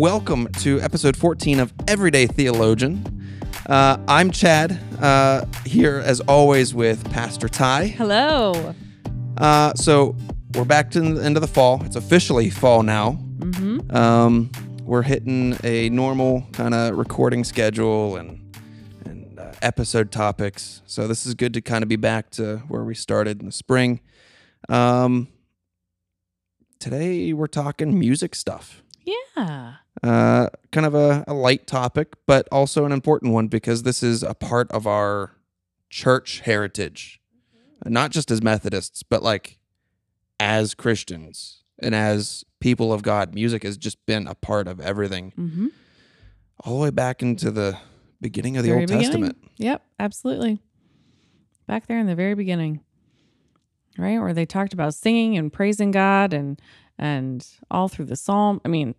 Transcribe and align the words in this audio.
Welcome 0.00 0.48
to 0.60 0.80
episode 0.80 1.14
14 1.14 1.60
of 1.60 1.74
Everyday 1.86 2.26
Theologian. 2.26 3.04
Uh, 3.66 3.98
I'm 4.08 4.30
Chad, 4.30 4.80
uh, 4.98 5.44
here 5.66 5.98
as 6.02 6.20
always 6.20 6.72
with 6.74 7.04
Pastor 7.12 7.50
Ty. 7.50 7.88
Hello. 7.88 8.74
Uh, 9.36 9.74
so 9.74 10.16
we're 10.54 10.64
back 10.64 10.90
to 10.92 11.02
the 11.02 11.22
end 11.22 11.36
of 11.36 11.42
the 11.42 11.46
fall. 11.46 11.84
It's 11.84 11.96
officially 11.96 12.48
fall 12.48 12.82
now. 12.82 13.18
Mm-hmm. 13.40 13.94
Um, 13.94 14.50
we're 14.84 15.02
hitting 15.02 15.58
a 15.64 15.90
normal 15.90 16.46
kind 16.52 16.72
of 16.72 16.96
recording 16.96 17.44
schedule 17.44 18.16
and 18.16 18.56
and 19.04 19.38
uh, 19.38 19.52
episode 19.60 20.10
topics. 20.10 20.80
So 20.86 21.08
this 21.08 21.26
is 21.26 21.34
good 21.34 21.52
to 21.52 21.60
kind 21.60 21.82
of 21.82 21.90
be 21.90 21.96
back 21.96 22.30
to 22.30 22.62
where 22.68 22.84
we 22.84 22.94
started 22.94 23.40
in 23.40 23.44
the 23.44 23.52
spring. 23.52 24.00
Um, 24.66 25.28
today 26.78 27.34
we're 27.34 27.48
talking 27.48 27.98
music 27.98 28.34
stuff. 28.34 28.79
Yeah. 29.04 29.74
Uh, 30.02 30.48
kind 30.72 30.86
of 30.86 30.94
a, 30.94 31.24
a 31.26 31.34
light 31.34 31.66
topic, 31.66 32.14
but 32.26 32.48
also 32.52 32.84
an 32.84 32.92
important 32.92 33.32
one 33.32 33.48
because 33.48 33.82
this 33.82 34.02
is 34.02 34.22
a 34.22 34.34
part 34.34 34.70
of 34.70 34.86
our 34.86 35.32
church 35.88 36.40
heritage, 36.40 37.20
not 37.84 38.10
just 38.10 38.30
as 38.30 38.42
Methodists, 38.42 39.02
but 39.02 39.22
like 39.22 39.58
as 40.38 40.74
Christians 40.74 41.62
and 41.82 41.94
as 41.94 42.44
people 42.60 42.92
of 42.92 43.02
God. 43.02 43.34
Music 43.34 43.62
has 43.62 43.76
just 43.76 44.04
been 44.06 44.26
a 44.26 44.34
part 44.34 44.68
of 44.68 44.80
everything, 44.80 45.32
Mm-hmm. 45.38 45.66
all 46.64 46.76
the 46.76 46.82
way 46.84 46.90
back 46.90 47.22
into 47.22 47.50
the 47.50 47.76
beginning 48.20 48.56
of 48.56 48.62
the 48.62 48.68
Very 48.70 48.82
Old 48.82 48.88
beginning. 48.88 49.02
Testament. 49.06 49.38
Yep, 49.56 49.82
absolutely. 49.98 50.60
Back 51.66 51.86
there 51.86 51.98
in 51.98 52.06
the 52.06 52.14
very 52.14 52.34
beginning. 52.34 52.80
Right? 53.98 54.18
Where 54.20 54.32
they 54.32 54.46
talked 54.46 54.72
about 54.72 54.94
singing 54.94 55.36
and 55.36 55.52
praising 55.52 55.90
God 55.90 56.32
and 56.32 56.60
and 57.00 57.44
all 57.70 57.88
through 57.88 58.04
the 58.04 58.14
Psalm. 58.14 58.60
I 58.64 58.68
mean, 58.68 58.94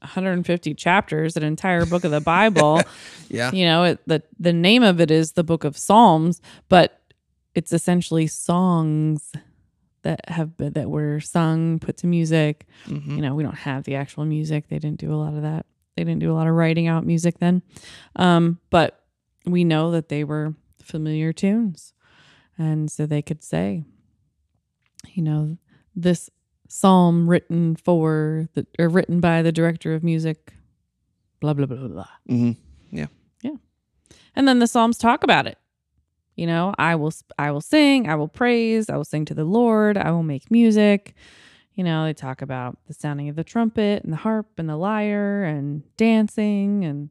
150 0.00 0.74
chapters, 0.74 1.36
an 1.36 1.44
entire 1.44 1.86
book 1.86 2.02
of 2.04 2.10
the 2.10 2.20
Bible. 2.20 2.80
Yeah, 3.30 3.50
you 3.52 3.64
know, 3.64 3.84
it, 3.84 4.00
the 4.06 4.22
the 4.38 4.52
name 4.52 4.82
of 4.82 5.00
it 5.00 5.10
is 5.10 5.32
the 5.32 5.42
book 5.42 5.64
of 5.64 5.76
Psalms, 5.78 6.40
but 6.68 7.00
it's 7.54 7.72
essentially 7.72 8.26
songs 8.26 9.32
that 10.02 10.28
have 10.28 10.56
been, 10.58 10.74
that 10.74 10.90
were 10.90 11.18
sung, 11.20 11.78
put 11.78 11.96
to 11.98 12.06
music. 12.06 12.66
Mhm. 12.86 13.16
you 13.16 13.22
know, 13.22 13.34
we 13.34 13.42
don't 13.42 13.56
have 13.56 13.84
the 13.84 13.94
actual 13.94 14.24
music. 14.26 14.68
They 14.68 14.78
didn't 14.78 15.00
do 15.00 15.12
a 15.12 15.16
lot 15.16 15.32
of 15.34 15.42
that. 15.42 15.64
They 15.96 16.04
didn't 16.04 16.20
do 16.20 16.30
a 16.30 16.34
lot 16.34 16.46
of 16.46 16.54
writing 16.54 16.86
out 16.86 17.06
music 17.06 17.38
then. 17.38 17.62
Um, 18.16 18.58
but 18.70 19.04
we 19.46 19.64
know 19.64 19.90
that 19.92 20.10
they 20.10 20.22
were 20.22 20.54
familiar 20.82 21.32
tunes. 21.32 21.94
And 22.58 22.90
so 22.90 23.06
they 23.06 23.22
could 23.22 23.42
say, 23.42 23.84
you 25.14 25.22
know, 25.22 25.56
this 25.96 26.28
psalm 26.76 27.30
written 27.30 27.76
for 27.76 28.48
the 28.54 28.66
or 28.80 28.88
written 28.88 29.20
by 29.20 29.42
the 29.42 29.52
director 29.52 29.94
of 29.94 30.02
music, 30.02 30.52
blah 31.40 31.54
blah 31.54 31.66
blah 31.66 31.86
blah. 31.86 32.06
Mhm. 32.28 32.56
Yeah. 32.90 33.06
Yeah. 33.42 33.56
And 34.34 34.48
then 34.48 34.58
the 34.58 34.66
psalms 34.66 34.98
talk 34.98 35.22
about 35.22 35.46
it. 35.46 35.56
You 36.34 36.48
know, 36.48 36.74
I 36.76 36.96
will 36.96 37.12
I 37.38 37.52
will 37.52 37.60
sing, 37.60 38.08
I 38.08 38.16
will 38.16 38.26
praise, 38.28 38.90
I 38.90 38.96
will 38.96 39.04
sing 39.04 39.24
to 39.26 39.34
the 39.34 39.44
Lord, 39.44 39.96
I 39.96 40.10
will 40.10 40.24
make 40.24 40.50
music. 40.50 41.14
You 41.74 41.84
know, 41.84 42.04
they 42.04 42.12
talk 42.14 42.42
about 42.42 42.76
the 42.88 42.94
sounding 42.94 43.28
of 43.28 43.36
the 43.36 43.44
trumpet 43.44 44.02
and 44.02 44.12
the 44.12 44.16
harp 44.16 44.46
and 44.58 44.68
the 44.68 44.76
lyre 44.76 45.44
and 45.44 45.82
dancing 45.96 46.84
and 46.84 47.10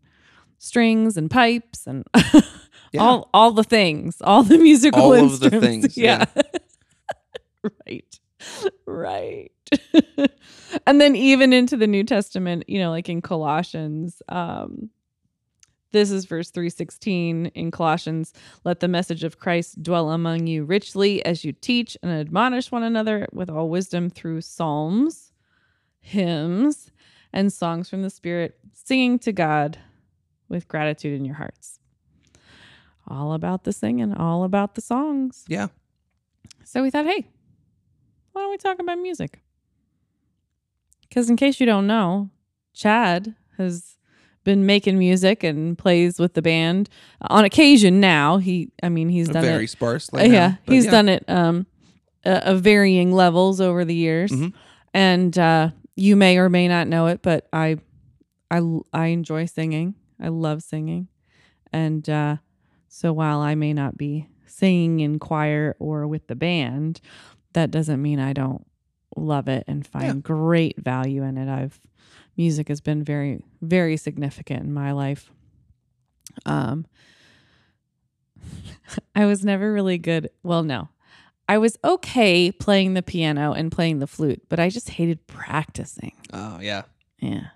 strings 0.58 1.16
and 1.18 1.32
pipes 1.32 1.88
and 1.88 2.04
Yeah. 2.92 3.02
all 3.02 3.30
all 3.34 3.52
the 3.52 3.64
things, 3.64 4.18
all 4.22 4.44
the 4.44 4.58
musical 4.70 5.02
All 5.02 5.14
of 5.14 5.40
the 5.40 5.46
instruments. 5.46 5.96
things, 5.96 5.98
yeah. 6.08 6.26
right. 7.88 8.20
Right. 8.86 9.52
and 10.86 11.02
then 11.02 11.16
even 11.16 11.54
into 11.54 11.78
the 11.78 11.88
New 11.88 12.04
Testament, 12.04 12.66
you 12.68 12.80
know, 12.80 12.92
like 12.92 13.10
in 13.10 13.22
Colossians, 13.22 14.22
um 14.30 14.90
this 15.94 16.10
is 16.10 16.26
verse 16.26 16.50
316 16.50 17.46
in 17.48 17.72
Colossians. 17.72 18.34
Let 18.66 18.80
the 18.80 18.88
message 18.88 19.24
of 19.24 19.40
Christ 19.40 19.82
dwell 19.82 20.10
among 20.10 20.48
you 20.48 20.66
richly 20.66 21.24
as 21.24 21.46
you 21.46 21.54
teach 21.54 21.96
and 22.02 22.12
admonish 22.12 22.72
one 22.72 22.82
another 22.84 23.28
with 23.32 23.50
all 23.50 23.70
wisdom 23.70 24.10
through 24.10 24.42
psalms, 24.42 25.32
hymns, 26.02 26.92
and 27.32 27.54
songs 27.54 27.90
from 27.90 28.02
the 28.02 28.10
Spirit, 28.10 28.58
singing 28.74 29.20
to 29.20 29.32
God 29.32 29.78
with 30.50 30.68
gratitude 30.68 31.14
in 31.14 31.26
your 31.26 31.36
hearts. 31.36 31.80
All 33.08 33.34
about 33.34 33.64
the 33.64 33.72
singing, 33.72 34.14
all 34.14 34.44
about 34.44 34.74
the 34.76 34.82
songs. 34.82 35.46
yeah. 35.48 35.68
So 36.66 36.82
we 36.82 36.90
thought, 36.90 37.06
hey, 37.06 37.28
why 38.34 38.42
don't 38.42 38.52
we 38.52 38.58
talk 38.58 38.80
about 38.80 38.98
music? 39.00 39.42
Because 41.08 41.30
in 41.30 41.36
case 41.36 41.60
you 41.60 41.66
don't 41.66 41.88
know, 41.88 42.30
Chad 42.74 43.36
has 43.58 43.98
been 44.44 44.66
making 44.66 44.98
music 44.98 45.44
and 45.44 45.78
plays 45.78 46.20
with 46.20 46.34
the 46.34 46.42
band 46.42 46.90
on 47.22 47.46
occasion 47.46 48.00
now. 48.00 48.38
He, 48.38 48.72
I 48.82 48.90
mean, 48.90 49.10
he's 49.10 49.28
done 49.30 49.44
Very 49.44 49.48
it. 49.48 49.58
Very 49.58 49.68
sparsely. 49.68 50.22
Uh, 50.24 50.26
yeah, 50.26 50.56
but 50.66 50.74
he's 50.74 50.86
done 50.88 51.08
it 51.10 51.24
um, 51.30 51.66
uh, 52.26 52.42
of 52.44 52.62
varying 52.62 53.12
levels 53.12 53.62
over 53.62 53.86
the 53.86 53.96
years, 53.96 54.32
Mhm. 54.32 54.54
and 54.94 55.38
uh, 55.38 55.70
you 55.96 56.16
may 56.16 56.38
or 56.38 56.50
may 56.50 56.68
not 56.68 56.88
know 56.88 57.08
it, 57.08 57.22
but 57.22 57.48
I, 57.54 57.78
I, 58.50 58.62
I 58.92 59.08
enjoy 59.08 59.46
singing. 59.46 59.96
I 60.20 60.30
love 60.30 60.64
singing, 60.64 61.08
and 61.72 62.10
uh, 62.10 62.38
so 62.88 63.14
while 63.14 63.40
I 63.40 63.56
may 63.56 63.74
not 63.74 63.98
be 63.98 64.28
singing 64.46 65.00
in 65.00 65.20
choir 65.20 65.76
or 65.80 66.08
with 66.08 66.28
the 66.28 66.36
band, 66.36 67.02
that 67.54 67.72
doesn't 67.72 68.02
mean 68.02 68.20
I 68.20 68.34
don't 68.34 68.66
love 69.16 69.48
it 69.48 69.64
and 69.68 69.86
find 69.86 70.06
Yeah. 70.18 70.22
great 70.22 70.78
value 70.78 71.24
in 71.24 71.38
it. 71.38 71.50
I've 71.50 71.80
music 72.36 72.68
has 72.68 72.82
been 72.82 73.04
very 73.04 73.42
very 73.62 73.98
significant 73.98 74.64
in 74.64 74.74
my 74.74 74.92
life. 74.92 75.32
Um 76.46 76.86
I 79.16 79.26
was 79.26 79.46
never 79.46 79.72
really 79.72 79.98
good. 79.98 80.30
Well, 80.44 80.64
no. 80.64 80.90
I 81.48 81.58
was 81.58 81.78
okay 81.84 82.52
playing 82.52 82.94
the 82.94 83.04
piano 83.04 83.54
and 83.54 83.72
playing 83.72 84.00
the 84.00 84.08
flute, 84.08 84.44
but 84.50 84.60
I 84.60 84.70
just 84.70 84.90
hated 84.92 85.28
practicing. 85.28 86.14
Oh 86.32 86.60
yeah. 86.62 86.84
Yeah. 87.20 87.48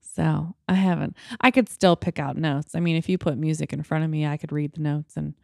So 0.00 0.54
I 0.68 0.74
haven't. 0.74 1.16
I 1.40 1.50
could 1.50 1.68
still 1.68 1.96
pick 1.96 2.18
out 2.18 2.36
notes. 2.36 2.74
I 2.74 2.80
mean, 2.80 2.96
if 2.96 3.08
you 3.08 3.18
put 3.18 3.38
music 3.38 3.72
in 3.72 3.82
front 3.82 4.04
of 4.04 4.10
me, 4.10 4.26
I 4.26 4.36
could 4.36 4.52
read 4.52 4.72
the 4.74 4.80
notes 4.80 5.16
and 5.16 5.34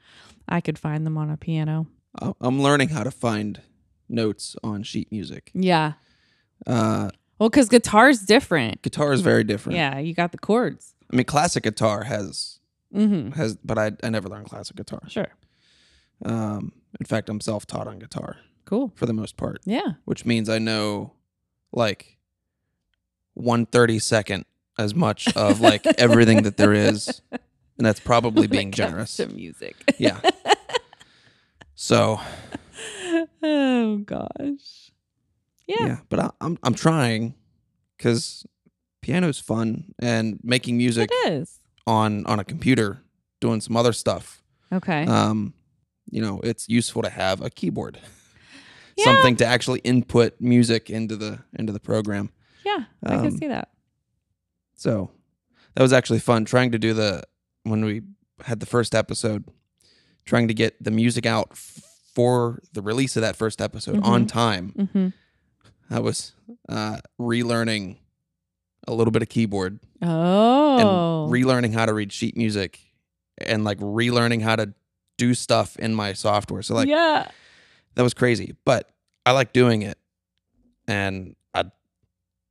I 0.49 0.61
could 0.61 0.78
find 0.78 1.06
them 1.06 1.16
on 1.16 1.31
a 1.31 1.37
piano. 1.37 1.87
I- 2.21 2.33
I'm 2.41 2.61
learning 2.63 2.91
how 2.91 3.03
to 3.05 3.11
find 3.11 3.61
notes 4.09 4.57
on 4.63 4.83
sheet 4.83 5.11
music. 5.11 5.51
Yeah. 5.55 5.95
Uh, 6.67 7.11
Well, 7.39 7.49
because 7.51 7.69
guitar's 7.69 8.21
different. 8.21 8.83
guitar 8.83 9.13
is 9.13 9.21
very 9.21 9.45
different. 9.45 9.77
Yeah, 9.77 9.99
you 9.99 10.15
got 10.15 10.33
the 10.33 10.39
chords. 10.39 10.95
I 11.13 11.17
mean, 11.17 11.25
classic 11.27 11.63
guitar 11.65 12.05
has 12.05 12.59
Mm-hmm. 12.95 13.31
has, 13.33 13.57
but 13.57 13.77
I 13.77 13.91
I 14.05 14.11
never 14.11 14.29
learned 14.29 14.47
classic 14.49 14.77
guitar. 14.77 15.01
Sure. 15.09 15.27
Um, 16.25 16.71
in 17.01 17.07
fact, 17.07 17.29
I'm 17.29 17.41
self 17.41 17.67
taught 17.67 17.89
on 17.89 17.99
guitar 17.99 18.37
Cool. 18.67 18.93
for 18.95 19.05
the 19.07 19.13
most 19.13 19.37
part, 19.37 19.61
Yeah. 19.65 19.95
which 20.05 20.25
means 20.25 20.49
I 20.49 20.59
know 20.61 21.13
like 21.73 22.19
one 23.35 23.67
thirty 23.67 23.99
second 23.99 24.45
as 24.79 24.95
much 24.95 25.35
of 25.37 25.61
like 25.61 25.85
everything 25.99 26.43
that 26.45 26.57
there 26.57 26.73
is, 26.73 27.21
and 27.33 27.85
that's 27.87 27.99
probably 28.01 28.47
being 28.47 28.71
generous. 28.71 29.17
To 29.17 29.27
music. 29.27 29.75
Yeah. 29.99 30.21
So 31.84 32.19
oh 33.42 33.98
gosh. 34.07 34.91
yeah, 35.66 35.86
Yeah. 35.86 35.97
but 36.09 36.19
I, 36.19 36.31
I'm 36.41 36.59
I'm 36.63 36.72
trying 36.75 37.34
because 37.98 38.47
piano's 39.03 39.39
fun 39.39 39.92
and 39.98 40.41
making 40.42 40.78
music 40.78 41.10
It 41.13 41.33
is. 41.34 41.60
on 41.86 42.25
on 42.25 42.39
a 42.41 42.45
computer 42.45 43.03
doing 43.42 43.60
some 43.60 43.77
other 43.77 43.92
stuff 43.92 44.42
Okay. 44.72 45.04
um 45.04 45.53
you 46.10 46.22
know 46.22 46.41
it's 46.42 46.66
useful 46.71 47.03
to 47.03 47.10
have 47.10 47.42
a 47.42 47.51
keyboard 47.51 47.98
Yeah. 48.97 49.04
something 49.04 49.36
to 49.36 49.45
actually 49.45 49.81
input 49.81 50.41
music 50.41 50.89
into 50.89 51.16
the 51.16 51.41
into 51.53 51.71
the 51.75 51.81
program 51.81 52.31
yeah, 52.65 52.84
I 53.04 53.16
um, 53.16 53.28
can 53.28 53.36
see 53.39 53.48
that. 53.48 53.69
so 54.75 55.10
that 55.75 55.83
was 55.83 55.92
actually 55.92 56.21
fun 56.21 56.47
trying 56.47 56.72
to 56.72 56.78
do 56.78 56.95
the 56.95 57.25
when 57.65 57.84
we 57.84 58.01
had 58.42 58.60
the 58.60 58.66
first 58.66 58.95
episode 58.95 59.45
trying 60.24 60.48
to 60.48 60.54
get 60.54 60.82
the 60.82 60.91
music 60.91 61.26
out 61.26 61.48
f- 61.53 61.82
for 62.15 62.60
the 62.72 62.82
release 62.82 63.16
of 63.16 63.22
that 63.22 63.36
first 63.36 63.60
episode 63.60 64.00
on 64.03 64.26
time 64.26 64.72
Mm-hmm. 64.76 65.09
i 65.91 65.98
was 66.00 66.32
uh 66.68 66.98
relearning 67.21 67.97
a 68.86 68.94
little 68.94 69.10
bit 69.10 69.22
of 69.22 69.28
keyboard 69.28 69.80
Oh. 70.03 71.24
and 71.24 71.32
relearning 71.32 71.72
how 71.72 71.86
to 71.86 71.94
read 71.94 72.12
sheet 72.12 72.36
music 72.36 72.78
and 73.38 73.65
like 73.65 73.78
relearning 73.78 74.42
how 74.42 74.56
to 74.56 74.74
do 75.16 75.32
stuff 75.34 75.76
in 75.78 75.94
my 75.94 76.12
software. 76.12 76.60
So 76.62 76.74
like 76.74 76.88
yeah. 76.88 77.28
that 77.94 78.03
was 78.03 78.12
crazy, 78.15 78.54
but 78.66 78.91
I 79.24 79.30
like 79.32 79.53
doing 79.54 79.82
it. 79.82 79.97
And 80.86 81.34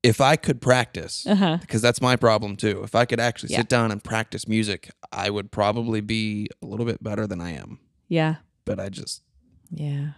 if 0.03 0.19
I 0.21 0.35
could 0.35 0.59
practice 0.61 1.25
Uh 1.25 1.35
huh. 1.35 1.57
because 1.61 1.81
that's 1.81 2.01
my 2.01 2.15
problem 2.17 2.55
too. 2.57 2.83
If 2.83 2.93
I 2.93 3.05
could 3.05 3.19
actually 3.19 3.51
Yeah. 3.53 3.59
sit 3.59 3.69
down 3.69 3.91
and 3.91 4.03
practice 4.03 4.47
music, 4.47 4.89
I 5.11 5.29
would 5.29 5.49
probably 5.51 6.01
be 6.01 6.47
a 6.61 6.65
little 6.65 6.85
bit 6.85 7.01
better 7.01 7.25
than 7.25 7.39
I 7.41 7.51
am. 7.51 7.79
Yeah. 8.09 8.35
But 8.65 8.79
I 8.79 8.89
just 8.89 9.23
Yeah. 9.71 10.11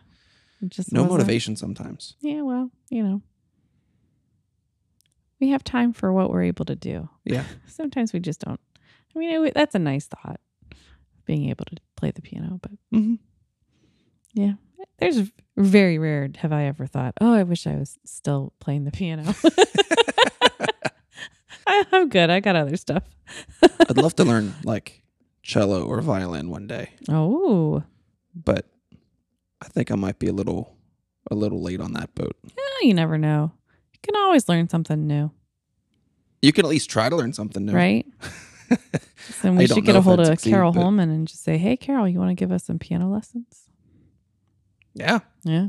It 0.61 0.69
just 0.69 0.91
no 0.91 1.01
wasn't- 1.03 1.19
motivation 1.19 1.55
sometimes. 1.55 2.15
Yeah, 2.21 2.41
well, 2.41 2.71
you 2.89 3.03
know. 3.03 3.21
we 5.39 5.49
have 5.49 5.63
time 5.63 5.93
for 5.93 6.11
what 6.13 6.29
we're 6.31 6.43
able 6.43 6.65
to 6.65 6.75
do. 6.75 7.09
Yeah. 7.25 7.43
Sometimes 7.67 8.13
we 8.13 8.19
just 8.21 8.39
don't. 8.39 8.59
I 9.15 9.19
mean, 9.19 9.45
it, 9.45 9.53
that's 9.53 9.75
a 9.75 9.79
nice 9.79 10.07
thought, 10.07 10.39
being 11.25 11.49
able 11.49 11.65
to 11.65 11.75
play 11.97 12.11
the 12.11 12.21
piano. 12.21 12.57
But 12.61 12.71
Mhm. 12.93 13.19
yeah, 14.33 14.53
there's 14.97 15.31
very 15.57 15.97
rare 15.97 16.29
have 16.37 16.51
I 16.53 16.65
ever 16.65 16.85
thought, 16.87 17.13
oh, 17.21 17.33
I 17.33 17.43
wish 17.43 17.65
I 17.67 17.75
was 17.75 17.97
still 18.05 18.53
playing 18.59 18.83
the 18.85 18.91
piano. 18.91 19.33
I, 21.67 21.83
I'm 21.91 22.09
good. 22.09 22.29
I 22.29 22.39
got 22.39 22.55
other 22.55 22.77
stuff. 22.77 23.03
I'd 23.89 23.97
love 23.97 24.15
to 24.17 24.23
learn 24.23 24.53
like 24.63 25.01
cello 25.41 25.83
or 25.85 25.99
violin 26.01 26.49
one 26.49 26.67
day, 26.67 26.91
Oh, 27.09 27.83
but 28.35 28.67
I 29.61 29.67
think 29.67 29.91
I 29.91 29.95
might 29.95 30.19
be 30.19 30.27
a 30.27 30.33
little 30.33 30.75
a 31.31 31.35
little 31.35 31.61
late 31.61 31.81
on 31.81 31.93
that 31.93 32.13
boat. 32.13 32.35
yeah, 32.45 32.87
you 32.87 32.93
never 32.93 33.17
know. 33.17 33.51
You 33.93 33.99
can 34.03 34.15
always 34.15 34.47
learn 34.47 34.69
something 34.69 35.07
new, 35.07 35.31
You 36.41 36.53
can 36.53 36.65
at 36.65 36.69
least 36.69 36.89
try 36.89 37.09
to 37.09 37.15
learn 37.15 37.33
something 37.33 37.65
new. 37.65 37.73
right? 37.73 38.05
Then 39.41 39.55
we 39.57 39.67
don't 39.67 39.77
should 39.77 39.85
get 39.85 39.95
a 39.95 40.01
hold 40.01 40.19
of 40.19 40.25
succeed, 40.25 40.49
Carol 40.51 40.71
Holman 40.73 41.09
and 41.11 41.27
just 41.27 41.43
say, 41.43 41.57
"Hey, 41.57 41.77
Carol, 41.77 42.07
you 42.07 42.17
want 42.19 42.29
to 42.31 42.35
give 42.35 42.51
us 42.51 42.63
some 42.63 42.79
piano 42.79 43.11
lessons?" 43.11 43.64
Yeah. 44.95 45.19
Yeah, 45.43 45.67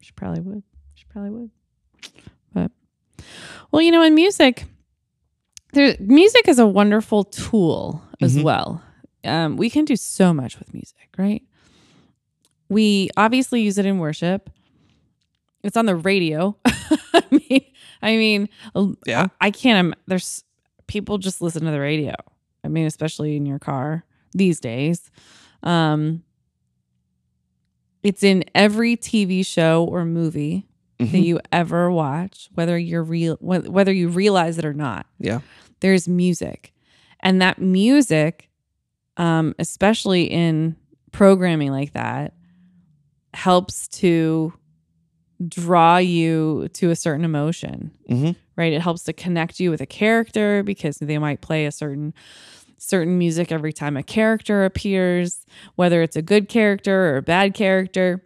she 0.00 0.12
probably 0.12 0.40
would. 0.40 0.62
She 0.94 1.04
probably 1.08 1.30
would. 1.30 1.50
But 2.52 2.70
well, 3.72 3.82
you 3.82 3.90
know, 3.90 4.02
in 4.02 4.14
music, 4.14 4.64
there 5.72 5.96
music 5.98 6.46
is 6.46 6.58
a 6.58 6.66
wonderful 6.66 7.24
tool 7.24 8.02
as 8.20 8.36
Mhm. 8.36 8.42
well. 8.44 8.82
Um, 9.24 9.56
we 9.56 9.68
can 9.70 9.84
do 9.84 9.96
so 9.96 10.32
much 10.32 10.58
with 10.58 10.72
music, 10.72 11.08
right? 11.18 11.42
We 12.68 13.10
obviously 13.16 13.62
use 13.62 13.78
it 13.78 13.86
in 13.86 13.98
worship. 13.98 14.48
It's 15.62 15.76
on 15.76 15.86
the 15.86 15.96
radio. 15.96 16.56
I 16.64 17.22
mean, 17.30 17.64
I 18.02 18.16
mean, 18.16 18.48
Yeah. 19.06 19.26
I 19.40 19.50
can't. 19.50 19.94
There's 20.06 20.44
people 20.86 21.18
just 21.18 21.42
listen 21.42 21.64
to 21.64 21.70
the 21.70 21.80
radio. 21.80 22.14
I 22.64 22.68
mean, 22.68 22.86
especially 22.86 23.36
in 23.36 23.44
your 23.46 23.58
car 23.58 24.04
these 24.32 24.60
days. 24.60 25.10
Um, 25.62 26.22
it's 28.02 28.22
in 28.22 28.44
every 28.54 28.96
TV 28.96 29.44
show 29.44 29.84
or 29.84 30.04
movie 30.04 30.66
that 30.98 31.08
Mhm. 31.08 31.24
you 31.24 31.40
ever 31.52 31.90
watch, 31.90 32.48
whether 32.54 32.76
you're 32.78 33.02
real, 33.02 33.36
wh- 33.36 33.68
whether 33.70 33.92
you 33.92 34.08
realize 34.08 34.58
it 34.58 34.64
or 34.64 34.74
not. 34.74 35.06
Yeah. 35.18 35.40
There's 35.80 36.06
music, 36.08 36.72
and 37.20 37.40
that 37.40 37.58
music, 37.60 38.50
um, 39.16 39.54
especially 39.58 40.24
in 40.24 40.76
programming 41.12 41.70
like 41.72 41.92
that, 41.94 42.34
helps 43.34 43.88
to 43.88 44.52
draw 45.48 45.96
you 45.96 46.68
to 46.74 46.90
a 46.90 46.96
certain 46.96 47.24
emotion 47.24 47.90
Mhm. 48.10 48.36
right 48.56 48.74
it 48.74 48.82
helps 48.82 49.04
to 49.04 49.12
connect 49.14 49.58
you 49.58 49.70
with 49.70 49.80
a 49.80 49.86
character 49.86 50.62
because 50.62 50.98
they 50.98 51.16
might 51.16 51.40
play 51.40 51.64
a 51.64 51.72
certain 51.72 52.12
certain 52.82 53.18
music 53.18 53.52
every 53.52 53.72
time 53.74 53.94
a 53.96 54.02
character 54.02 54.64
appears 54.64 55.44
whether 55.76 56.00
it's 56.02 56.16
a 56.16 56.22
good 56.22 56.48
character 56.48 57.10
or 57.12 57.16
a 57.18 57.22
bad 57.22 57.52
character 57.52 58.24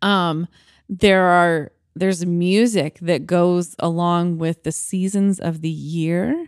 um 0.00 0.48
there 0.88 1.24
are 1.24 1.70
there's 1.94 2.24
music 2.24 2.98
that 3.02 3.26
goes 3.26 3.76
along 3.78 4.38
with 4.38 4.62
the 4.62 4.72
seasons 4.72 5.38
of 5.38 5.60
the 5.60 5.68
year 5.68 6.46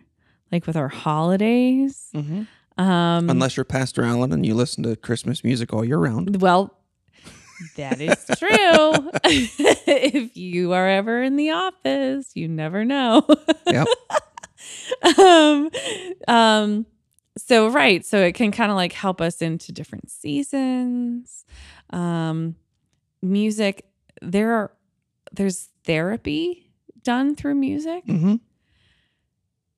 like 0.50 0.66
with 0.66 0.76
our 0.76 0.88
holidays 0.88 2.08
Mhm. 2.14 2.46
um 2.78 3.28
Unless 3.30 3.56
you're 3.58 3.64
Pastor 3.64 4.02
Allen 4.02 4.32
and 4.32 4.46
you 4.46 4.54
listen 4.54 4.82
to 4.84 4.96
Christmas 4.96 5.44
music 5.44 5.72
all 5.74 5.84
year 5.84 5.98
round. 5.98 6.40
well, 6.40 6.74
that 7.76 8.00
is 8.00 8.16
true. 8.38 9.10
if 9.24 10.36
you 10.36 10.72
are 10.72 10.88
ever 10.88 11.22
in 11.22 11.36
the 11.36 11.50
office, 11.50 12.30
you 12.34 12.48
never 12.48 12.84
know. 12.84 13.26
Yep. 13.66 13.86
um, 15.18 15.70
um, 16.28 16.86
so 17.36 17.68
right, 17.68 18.04
so 18.04 18.18
it 18.22 18.32
can 18.34 18.52
kind 18.52 18.70
of 18.70 18.76
like 18.76 18.92
help 18.92 19.20
us 19.20 19.42
into 19.42 19.72
different 19.72 20.10
seasons. 20.10 21.44
Um, 21.90 22.56
music, 23.22 23.86
there 24.22 24.52
are 24.54 24.72
there's 25.32 25.70
therapy 25.84 26.70
done 27.02 27.34
through 27.36 27.56
music. 27.56 28.04
hmm 28.06 28.36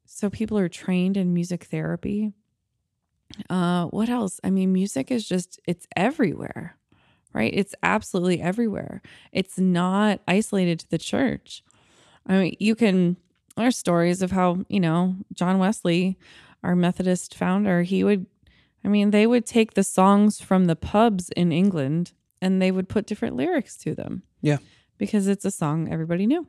So 0.06 0.30
people 0.30 0.58
are 0.58 0.68
trained 0.70 1.16
in 1.16 1.34
music 1.34 1.64
therapy. 1.64 2.32
Uh, 3.50 3.86
what 3.86 4.08
else? 4.08 4.40
I 4.44 4.50
mean, 4.50 4.72
music 4.72 5.10
is 5.10 5.28
just 5.28 5.60
it's 5.66 5.86
everywhere, 5.96 6.76
right? 7.32 7.52
It's 7.54 7.74
absolutely 7.82 8.40
everywhere. 8.40 9.02
It's 9.32 9.58
not 9.58 10.20
isolated 10.28 10.80
to 10.80 10.90
the 10.90 10.98
church. 10.98 11.62
I 12.26 12.38
mean, 12.38 12.56
you 12.60 12.74
can 12.74 13.16
there's 13.56 13.78
stories 13.78 14.22
of 14.22 14.32
how, 14.32 14.64
you 14.68 14.80
know, 14.80 15.16
John 15.34 15.58
Wesley, 15.58 16.18
our 16.62 16.76
Methodist 16.76 17.34
founder, 17.34 17.82
he 17.82 18.04
would 18.04 18.26
I 18.84 18.88
mean, 18.88 19.10
they 19.10 19.26
would 19.26 19.46
take 19.46 19.74
the 19.74 19.82
songs 19.82 20.40
from 20.40 20.66
the 20.66 20.76
pubs 20.76 21.28
in 21.30 21.50
England 21.50 22.12
and 22.40 22.62
they 22.62 22.70
would 22.70 22.88
put 22.88 23.06
different 23.06 23.34
lyrics 23.34 23.76
to 23.78 23.96
them. 23.96 24.22
Yeah. 24.42 24.58
Because 24.96 25.26
it's 25.26 25.44
a 25.44 25.50
song 25.50 25.92
everybody 25.92 26.24
knew. 26.24 26.46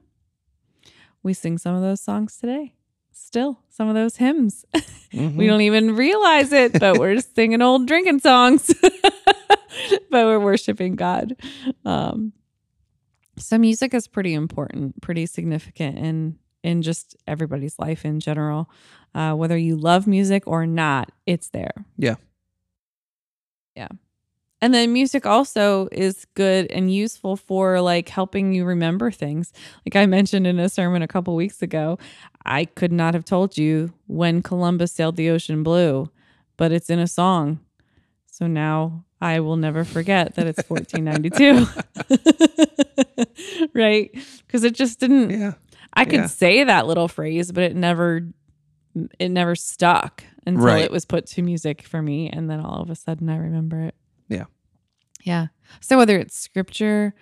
We 1.24 1.34
sing 1.34 1.58
some 1.58 1.76
of 1.76 1.82
those 1.82 2.00
songs 2.00 2.38
today. 2.38 2.76
Still, 3.12 3.60
some 3.70 3.90
of 3.90 3.96
those 3.96 4.18
hymns. 4.18 4.66
Mm-hmm. 5.14 5.38
We 5.38 5.48
don't 5.48 5.62
even 5.62 5.96
realize 5.96 6.52
it, 6.52 6.78
but 6.78 6.98
we're 6.98 7.16
just 7.16 7.34
singing 7.36 7.62
old 7.62 7.88
drinking 7.88 8.20
songs. 8.20 8.76
but 8.82 10.26
we're 10.26 10.38
worshiping 10.38 10.98
God. 10.98 11.38
Um, 11.86 12.34
so 13.38 13.58
music 13.58 13.94
is 13.94 14.06
pretty 14.06 14.34
important, 14.34 15.02
pretty 15.02 15.26
significant 15.26 15.98
in 15.98 16.40
in 16.62 16.82
just 16.82 17.16
everybody's 17.26 17.80
life 17.80 18.04
in 18.04 18.20
general. 18.20 18.70
Uh, 19.16 19.34
whether 19.34 19.58
you 19.58 19.76
love 19.76 20.06
music 20.08 20.44
or 20.46 20.66
not, 20.68 21.12
it's 21.26 21.50
there. 21.50 21.74
Yeah. 21.98 22.16
Yeah. 23.76 23.88
And 24.62 24.74
then 24.74 24.92
music 24.92 25.26
also 25.26 25.88
is 25.92 26.26
good 26.34 26.66
and 26.72 26.92
useful 26.94 27.36
for 27.36 27.80
like 27.80 28.10
helping 28.10 28.54
you 28.54 28.66
remember 28.66 29.12
things. 29.12 29.54
Like 29.86 29.96
I 29.96 30.08
mentioned 30.08 30.48
in 30.48 30.58
a 30.60 30.68
sermon 30.70 31.02
a 31.04 31.08
couple 31.08 31.36
weeks 31.36 31.62
ago, 31.62 32.00
I 32.46 32.66
could 32.66 32.92
not 32.92 33.14
have 33.14 33.24
told 33.26 33.58
you 33.58 33.94
when 34.08 34.42
Columbus 34.42 34.92
sailed 34.92 35.16
the 35.16 35.30
ocean 35.30 35.62
blue, 35.62 36.10
but 36.58 36.72
it's 36.72 36.90
in 36.90 36.98
a 37.00 37.08
song. 37.08 37.60
So 38.32 38.48
now 38.48 39.06
I 39.22 39.40
will 39.42 39.58
never 39.58 39.84
forget 39.84 40.36
that 40.36 40.48
it's 40.48 40.68
1492. 40.68 41.68
right? 43.74 44.12
Because 44.46 44.64
it 44.64 44.74
just 44.76 45.00
didn't 45.00 45.30
Yeah. 45.30 45.54
I 45.94 46.06
could 46.06 46.22
Yeah. 46.22 46.28
say 46.28 46.64
that 46.64 46.86
little 46.88 47.08
phrase, 47.08 47.52
but 47.52 47.64
it 47.64 47.76
never 47.76 48.28
it 49.20 49.30
never 49.30 49.56
stuck 49.56 50.24
until 50.46 50.66
Right. 50.66 50.84
it 50.84 50.92
was 50.92 51.06
put 51.06 51.26
to 51.28 51.42
music 51.42 51.82
for 51.84 52.02
me 52.02 52.30
and 52.30 52.50
then 52.50 52.60
all 52.60 52.82
of 52.82 52.90
a 52.90 52.96
sudden 52.96 53.30
I 53.30 53.38
remember 53.38 53.82
it. 53.82 53.96
Yeah. 54.30 54.46
Yeah. 55.24 55.48
So 55.82 55.98
whether 55.98 56.18
it's 56.18 56.38
scripture, 56.38 57.14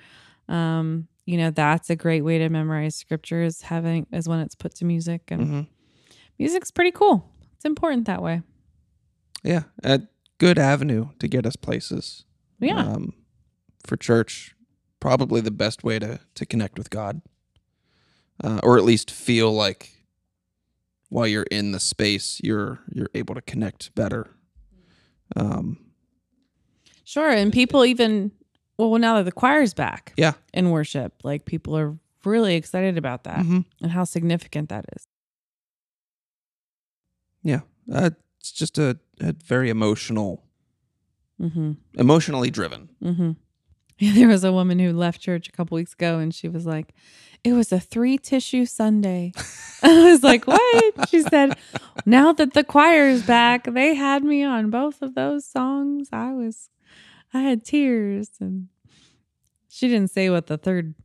um, 0.47 1.07
you 1.25 1.37
know, 1.37 1.49
that's 1.49 1.89
a 1.89 1.95
great 1.95 2.21
way 2.23 2.37
to 2.37 2.49
memorize 2.49 2.95
scripture 2.95 3.41
is 3.41 3.61
having 3.63 4.05
is 4.11 4.27
when 4.29 4.39
it's 4.39 4.55
put 4.55 4.75
to 4.75 4.85
music 4.85 5.23
and 5.29 5.47
hmm 5.47 5.61
music's 6.37 6.69
pretty 6.71 6.91
cool. 6.91 7.29
It's 7.55 7.63
important 7.65 8.05
that 8.07 8.21
way. 8.21 8.41
Yeah. 9.43 9.63
A 9.83 10.01
good 10.37 10.59
avenue 10.59 11.09
to 11.19 11.27
get 11.27 11.45
us 11.45 11.55
places. 11.55 12.25
Yeah. 12.59 12.79
Um, 12.79 13.13
for 13.85 13.95
church, 13.97 14.53
probably 14.99 15.39
the 15.41 15.51
best 15.51 15.83
way 15.83 15.97
to 15.99 16.19
to 16.35 16.45
connect 16.45 16.77
with 16.77 16.89
God, 16.89 17.21
uh, 18.43 18.59
or 18.63 18.77
at 18.77 18.83
least 18.83 19.09
feel 19.11 19.53
like 19.53 19.94
while 21.09 21.27
you're 21.27 21.43
in 21.51 21.71
the 21.71 21.79
space, 21.79 22.39
you're 22.43 22.79
you're 22.91 23.09
able 23.13 23.35
to 23.35 23.41
connect 23.41 23.93
better. 23.95 24.27
Um, 25.35 25.79
Sure. 27.07 27.29
And 27.29 27.53
people 27.53 27.85
even 27.85 28.31
well 28.77 28.97
now 28.97 29.15
that 29.17 29.25
the 29.25 29.31
choir's 29.31 29.73
back 29.75 30.13
Yeah. 30.17 30.33
in 30.53 30.71
worship, 30.71 31.13
like 31.23 31.45
people 31.45 31.77
are 31.77 31.97
really 32.23 32.55
excited 32.55 32.97
about 32.97 33.23
that 33.25 33.39
mhm. 33.45 33.63
and 33.81 33.91
how 33.91 34.03
significant 34.05 34.69
that 34.69 34.85
is. 34.95 35.07
Yeah, 37.43 37.59
uh, 37.93 38.09
it's 38.39 38.51
just 38.51 38.77
a, 38.79 38.97
a 39.19 39.33
very 39.33 39.69
emotional, 39.69 40.41
Mm-hmm. 41.39 41.73
emotionally 41.95 42.49
driven. 42.49 42.89
Mm-hmm. 43.03 43.31
Yeah, 43.99 44.11
there 44.15 44.27
was 44.29 44.43
a 44.45 44.51
woman 44.53 44.79
who 44.79 44.93
left 44.93 45.19
church 45.21 45.49
a 45.49 45.51
couple 45.51 45.75
weeks 45.75 45.93
ago 45.93 46.17
and 46.17 46.33
she 46.33 46.47
was 46.47 46.65
like, 46.65 46.93
It 47.45 47.53
was 47.53 47.71
a 47.71 47.79
three 47.79 48.17
tissue 48.17 48.65
Sunday. 48.65 49.31
I 49.83 50.11
was 50.11 50.23
like, 50.23 50.47
What? 50.47 51.09
She 51.09 51.21
said, 51.21 51.55
Now 52.03 52.33
that 52.33 52.53
the 52.53 52.63
choir's 52.63 53.21
back, 53.21 53.65
they 53.65 53.93
had 53.93 54.23
me 54.23 54.43
on 54.43 54.71
both 54.71 55.03
of 55.03 55.13
those 55.13 55.45
songs. 55.45 56.09
I 56.11 56.33
was, 56.33 56.69
I 57.35 57.41
had 57.41 57.63
tears. 57.63 58.31
And 58.39 58.69
she 59.69 59.87
didn't 59.87 60.09
say 60.09 60.31
what 60.31 60.47
the 60.47 60.57
third, 60.57 60.95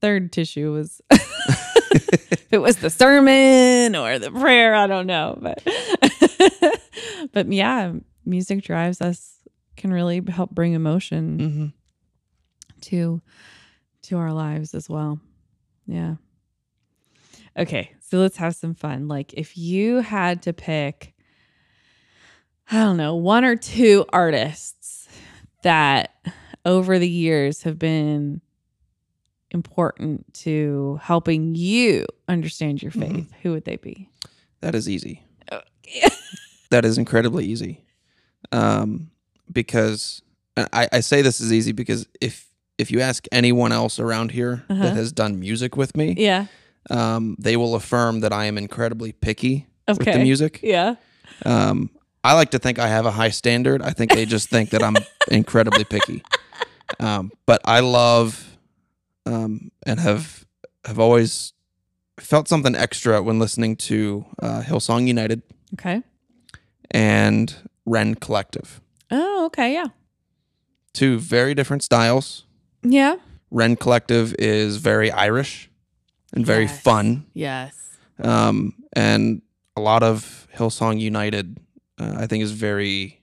third 0.00 0.32
tissue 0.32 0.72
was. 0.72 1.02
if 1.10 2.50
it 2.50 2.58
was 2.58 2.76
the 2.76 2.88
sermon 2.88 3.94
or 3.94 4.18
the 4.18 4.30
prayer, 4.30 4.74
I 4.74 4.86
don't 4.86 5.06
know. 5.06 5.38
But, 5.38 5.62
but 7.32 7.52
yeah, 7.52 7.92
music 8.24 8.62
drives 8.62 9.02
us 9.02 9.34
can 9.76 9.92
really 9.92 10.20
help 10.28 10.50
bring 10.50 10.72
emotion 10.72 11.38
hmm 11.38 11.66
to 12.80 13.20
to 14.02 14.16
our 14.18 14.32
lives 14.32 14.74
as 14.74 14.88
well. 14.88 15.20
Yeah. 15.86 16.16
Okay, 17.56 17.92
so 18.00 18.18
let's 18.18 18.36
have 18.36 18.54
some 18.54 18.74
fun. 18.74 19.08
Like, 19.08 19.32
if 19.34 19.56
you 19.58 19.96
had 19.96 20.42
to 20.42 20.52
pick, 20.52 21.14
I 22.70 22.76
don't 22.84 22.96
know, 22.96 23.16
one 23.16 23.44
or 23.44 23.56
two 23.56 24.04
artists 24.12 25.08
that 25.62 26.14
over 26.64 26.98
the 26.98 27.08
years 27.08 27.62
have 27.62 27.78
been 27.78 28.40
important 29.50 30.32
to 30.34 31.00
helping 31.02 31.54
you 31.54 32.04
understand 32.28 32.82
your 32.82 32.92
Mhm. 32.92 33.00
faith, 33.16 33.32
who 33.42 33.52
would 33.52 33.64
they 33.64 33.76
be? 33.76 34.08
That 34.60 34.74
is 34.74 34.88
easy. 34.88 35.22
Okay. 35.50 36.08
That 36.70 36.84
is 36.84 36.98
incredibly 36.98 37.46
easy. 37.46 37.82
Um, 38.52 39.10
because 39.50 40.20
I, 40.54 40.86
I 40.92 41.00
say 41.00 41.22
this 41.22 41.40
is 41.40 41.50
easy 41.50 41.72
because 41.72 42.06
if 42.20 42.46
if 42.78 42.90
you 42.90 43.00
ask 43.00 43.26
anyone 43.32 43.72
else 43.72 43.98
around 43.98 44.30
here 44.30 44.64
Uh-huh. 44.70 44.82
that 44.82 44.96
has 44.96 45.12
done 45.12 45.38
music 45.40 45.76
with 45.76 45.96
me, 45.96 46.14
yeah. 46.16 46.46
um, 46.90 47.36
they 47.38 47.56
will 47.56 47.74
affirm 47.74 48.20
that 48.20 48.32
I 48.32 48.46
am 48.46 48.56
incredibly 48.58 49.12
picky 49.12 49.66
with 49.86 49.98
the 50.04 50.18
music. 50.18 50.60
Yeah. 50.62 50.94
Um, 51.44 51.90
I 52.24 52.34
like 52.34 52.50
to 52.50 52.58
think 52.58 52.78
I 52.78 52.88
have 52.88 53.06
a 53.06 53.10
high 53.12 53.30
standard. 53.30 53.82
I 53.82 53.90
think 53.90 54.12
they 54.12 54.26
just 54.26 54.48
think 54.54 54.70
that 54.70 54.82
I'm 54.82 54.96
incredibly 55.30 55.84
picky. 55.84 56.22
Um, 57.00 57.30
but 57.46 57.60
I 57.64 57.80
love 57.80 58.56
um, 59.26 59.70
and 59.86 60.00
have 60.00 60.44
have 60.84 60.98
always 60.98 61.52
felt 62.18 62.48
something 62.48 62.74
extra 62.74 63.22
when 63.22 63.38
listening 63.38 63.76
to 63.76 64.24
uh, 64.42 64.62
Hillsong 64.62 65.06
United 65.06 65.42
Okay. 65.74 66.02
and 66.90 67.54
Rend 67.86 68.20
Collective. 68.20 68.80
Oh, 69.10 69.46
okay. 69.46 69.72
Yeah. 69.74 69.86
Two 70.94 71.18
very 71.18 71.54
different 71.54 71.82
styles. 71.82 72.44
Yeah. 72.82 73.16
Rend 73.50 73.80
Collective 73.80 74.34
is 74.38 74.76
very 74.76 75.10
Irish 75.10 75.70
and 76.32 76.44
very 76.44 76.64
Yes. 76.64 76.80
fun. 76.82 77.26
Yes. 77.34 77.74
Um, 78.22 78.74
and 78.92 79.42
a 79.76 79.80
lot 79.80 80.02
of 80.02 80.46
Hillsong 80.56 81.00
United, 81.00 81.58
uh, 81.98 82.14
I 82.18 82.26
think, 82.26 82.42
is 82.44 82.52
very 82.52 83.22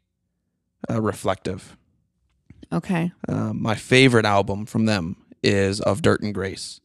uh, 0.90 1.02
reflective. 1.02 1.78
Okay. 2.72 3.12
Uh, 3.28 3.54
my 3.54 3.76
favorite 3.76 4.26
album 4.26 4.66
from 4.66 4.86
them 4.86 5.16
is 5.44 5.80
Of 5.82 6.02
Dirt 6.02 6.22
and 6.22 6.34
Grace, 6.34 6.80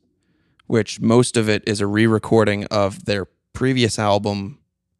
which 0.66 1.00
most 1.00 1.36
of 1.36 1.48
it 1.48 1.62
is 1.66 1.80
a 1.80 1.86
re 1.86 2.06
recording 2.06 2.64
of 2.66 3.04
their 3.06 3.26
previous 3.52 3.98
album, 3.98 4.58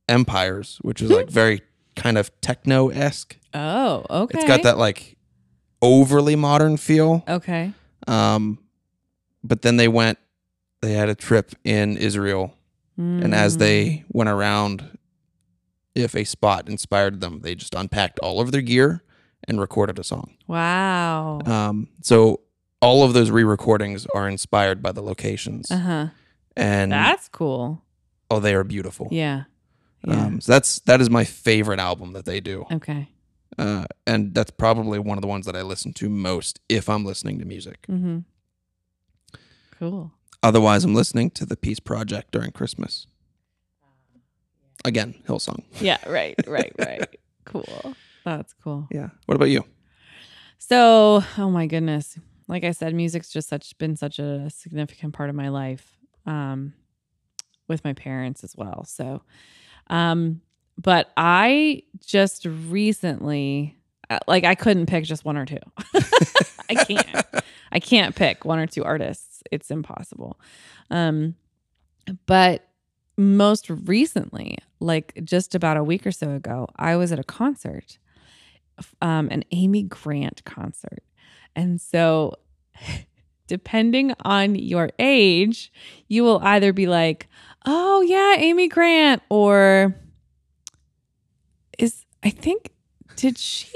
Empires, 0.08 0.78
which 0.82 1.00
is 1.00 1.10
like 1.10 1.30
very 1.30 1.62
kind 1.96 2.18
of 2.18 2.30
techno 2.40 2.88
esque. 2.88 3.36
Oh, 3.54 4.04
okay. 4.10 4.38
It's 4.38 4.46
got 4.46 4.62
that 4.64 4.76
like 4.76 5.16
overly 5.82 6.37
modern 6.37 6.76
feel. 6.76 7.25
Okay. 7.28 7.72
Um, 8.06 8.58
but 9.42 9.62
then 9.62 9.76
they 9.76 9.88
went, 9.88 10.18
they 10.82 10.92
had 10.92 11.08
a 11.08 11.14
trip 11.14 11.52
in 11.64 11.96
Israel, 11.96 12.54
and 12.96 13.34
as 13.34 13.56
Mm. 13.56 13.60
they 13.60 14.04
went 14.10 14.28
around, 14.28 14.99
if 15.94 16.14
a 16.14 16.25
spot 16.25 16.68
inspired 16.68 17.20
them, 17.22 17.40
they 17.40 17.54
just 17.54 17.75
unpacked 17.75 18.18
all 18.20 18.40
of 18.40 18.52
their 18.52 18.60
gear 18.62 19.02
and 19.49 19.58
recorded 19.60 19.99
a 19.99 20.04
song. 20.04 20.37
Wow. 20.46 21.40
Um, 21.46 21.88
so 22.02 22.40
all 22.82 23.02
of 23.02 23.14
those 23.14 23.30
re-recordings 23.30 24.06
are 24.14 24.28
inspired 24.28 24.82
by 24.82 24.92
the 24.92 25.02
locations, 25.02 25.70
Uh 25.70 25.78
huh. 25.78 26.06
and 26.56 26.92
That's 26.92 27.28
cool. 27.28 27.82
oh, 28.30 28.38
they 28.40 28.54
are 28.54 28.64
beautiful. 28.64 29.08
Yeah. 29.10 29.44
Yeah. 30.06 30.26
Um, 30.26 30.40
so 30.42 30.52
that's 30.52 30.80
that 30.80 31.00
is 31.00 31.08
my 31.10 31.25
favorite 31.25 31.78
album 31.80 32.12
that 32.14 32.25
they 32.26 32.40
do, 32.40 32.64
okay. 32.72 33.08
Uh, 33.59 33.85
and 34.07 34.35
that's 34.35 34.50
probably 34.50 34.99
one 34.99 35.19
of 35.19 35.23
the 35.23 35.28
ones 35.28 35.47
that 35.47 35.57
I 35.57 35.62
listen 35.62 35.92
to 35.95 36.09
most 36.09 36.61
if 36.69 36.88
I'm 36.88 37.04
listening 37.04 37.38
to 37.40 37.45
music. 37.45 37.87
Mm-hmm. 37.88 38.19
Cool. 39.78 40.12
Otherwise, 40.42 40.85
I'm 40.85 40.95
listening 40.95 41.30
to 41.33 41.45
the 41.45 41.57
Peace 41.57 41.80
Project 41.80 42.33
during 42.33 42.50
Christmas. 42.52 43.07
Again, 44.85 45.14
Hillsong. 45.28 45.64
Yeah. 45.80 45.99
Right. 46.09 46.35
Right. 46.47 46.73
Right. 46.78 47.16
cool. 47.45 47.95
That's 48.25 48.54
cool. 48.62 48.88
Yeah. 48.90 49.11
What 49.26 49.35
about 49.35 49.50
you? 49.50 49.64
So, 50.59 51.23
oh 51.38 51.50
my 51.50 51.66
goodness. 51.66 52.19
Like 52.49 52.64
I 52.64 52.71
said, 52.73 52.95
music's 52.95 53.30
just 53.30 53.49
such 53.49 53.76
been 53.78 53.97
such 53.97 54.19
a 54.19 54.49
significant 54.50 55.14
part 55.14 55.30
of 55.30 55.37
my 55.37 55.49
life. 55.49 55.99
Um 56.26 56.75
with 57.69 57.85
my 57.85 57.92
parents 57.92 58.42
as 58.42 58.57
well. 58.57 58.85
So, 58.85 59.23
um 59.88 60.40
but 60.80 61.10
I 61.16 61.82
just 62.04 62.44
recently 62.46 63.76
uh, 64.08 64.18
like 64.26 64.44
I 64.44 64.54
couldn't 64.54 64.87
pick 64.87 65.04
just 65.04 65.25
one 65.25 65.37
or 65.37 65.46
two. 65.46 65.58
I 66.68 66.75
can't. 66.75 67.26
I 67.72 67.78
can't 67.78 68.14
pick 68.14 68.44
one 68.44 68.58
or 68.58 68.66
two 68.66 68.84
artists. 68.84 69.42
It's 69.50 69.70
impossible. 69.70 70.40
Um 70.90 71.34
but 72.26 72.66
most 73.16 73.68
recently, 73.68 74.58
like 74.80 75.20
just 75.25 75.54
about 75.54 75.76
a 75.76 75.84
week 75.84 76.06
or 76.06 76.12
so 76.12 76.30
ago, 76.30 76.68
I 76.76 76.96
was 76.96 77.12
at 77.12 77.18
a 77.18 77.25
concert 77.25 77.99
um, 79.00 79.28
an 79.30 79.44
Amy 79.50 79.82
Grant 79.82 80.44
concert. 80.44 81.02
And 81.54 81.80
so, 81.80 82.34
depending 83.46 84.14
on 84.20 84.54
your 84.54 84.90
age, 84.99 85.72
you 86.08 86.22
will 86.22 86.40
either 86.42 86.72
be 86.72 86.87
like, 86.87 87.28
oh, 87.66 88.02
yeah, 88.02 88.34
Amy 88.38 88.68
Grant, 88.68 89.22
or 89.28 89.94
is, 91.82 92.04
I 92.22 92.30
think, 92.30 92.70
did 93.16 93.38
she, 93.38 93.68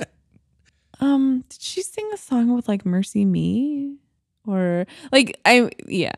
um, 1.00 1.44
did 1.48 1.60
she 1.60 1.82
sing 1.82 2.10
a 2.12 2.16
song 2.16 2.54
with 2.54 2.68
like 2.68 2.84
MercyMe? 2.84 3.96
Or 4.46 4.86
like, 5.12 5.38
I, 5.44 5.70
yeah. 5.86 6.12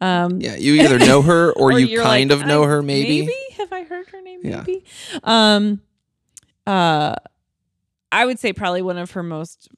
Um, 0.00 0.40
Yeah, 0.40 0.56
you 0.56 0.74
either 0.74 0.98
know 0.98 1.22
her 1.22 1.52
or, 1.56 1.72
you 1.72 1.86
you're 1.86 2.02
kind 2.02 2.30
like, 2.30 2.40
of 2.40 2.46
know 2.46 2.64
her, 2.64 2.82
maybe. 2.82 3.20
Maybe 3.22 3.34
have 3.58 3.72
I 3.72 3.84
heard 3.84 4.08
her 4.10 4.20
name? 4.20 4.40
Yeah. 4.42 4.58
Maybe. 4.66 4.84
Um, 5.24 5.80
uh, 6.66 7.14
I 8.12 8.24
would 8.26 8.38
say 8.38 8.52
probably 8.52 8.82
one 8.82 8.98
of 8.98 9.12
her 9.12 9.22
most 9.22 9.68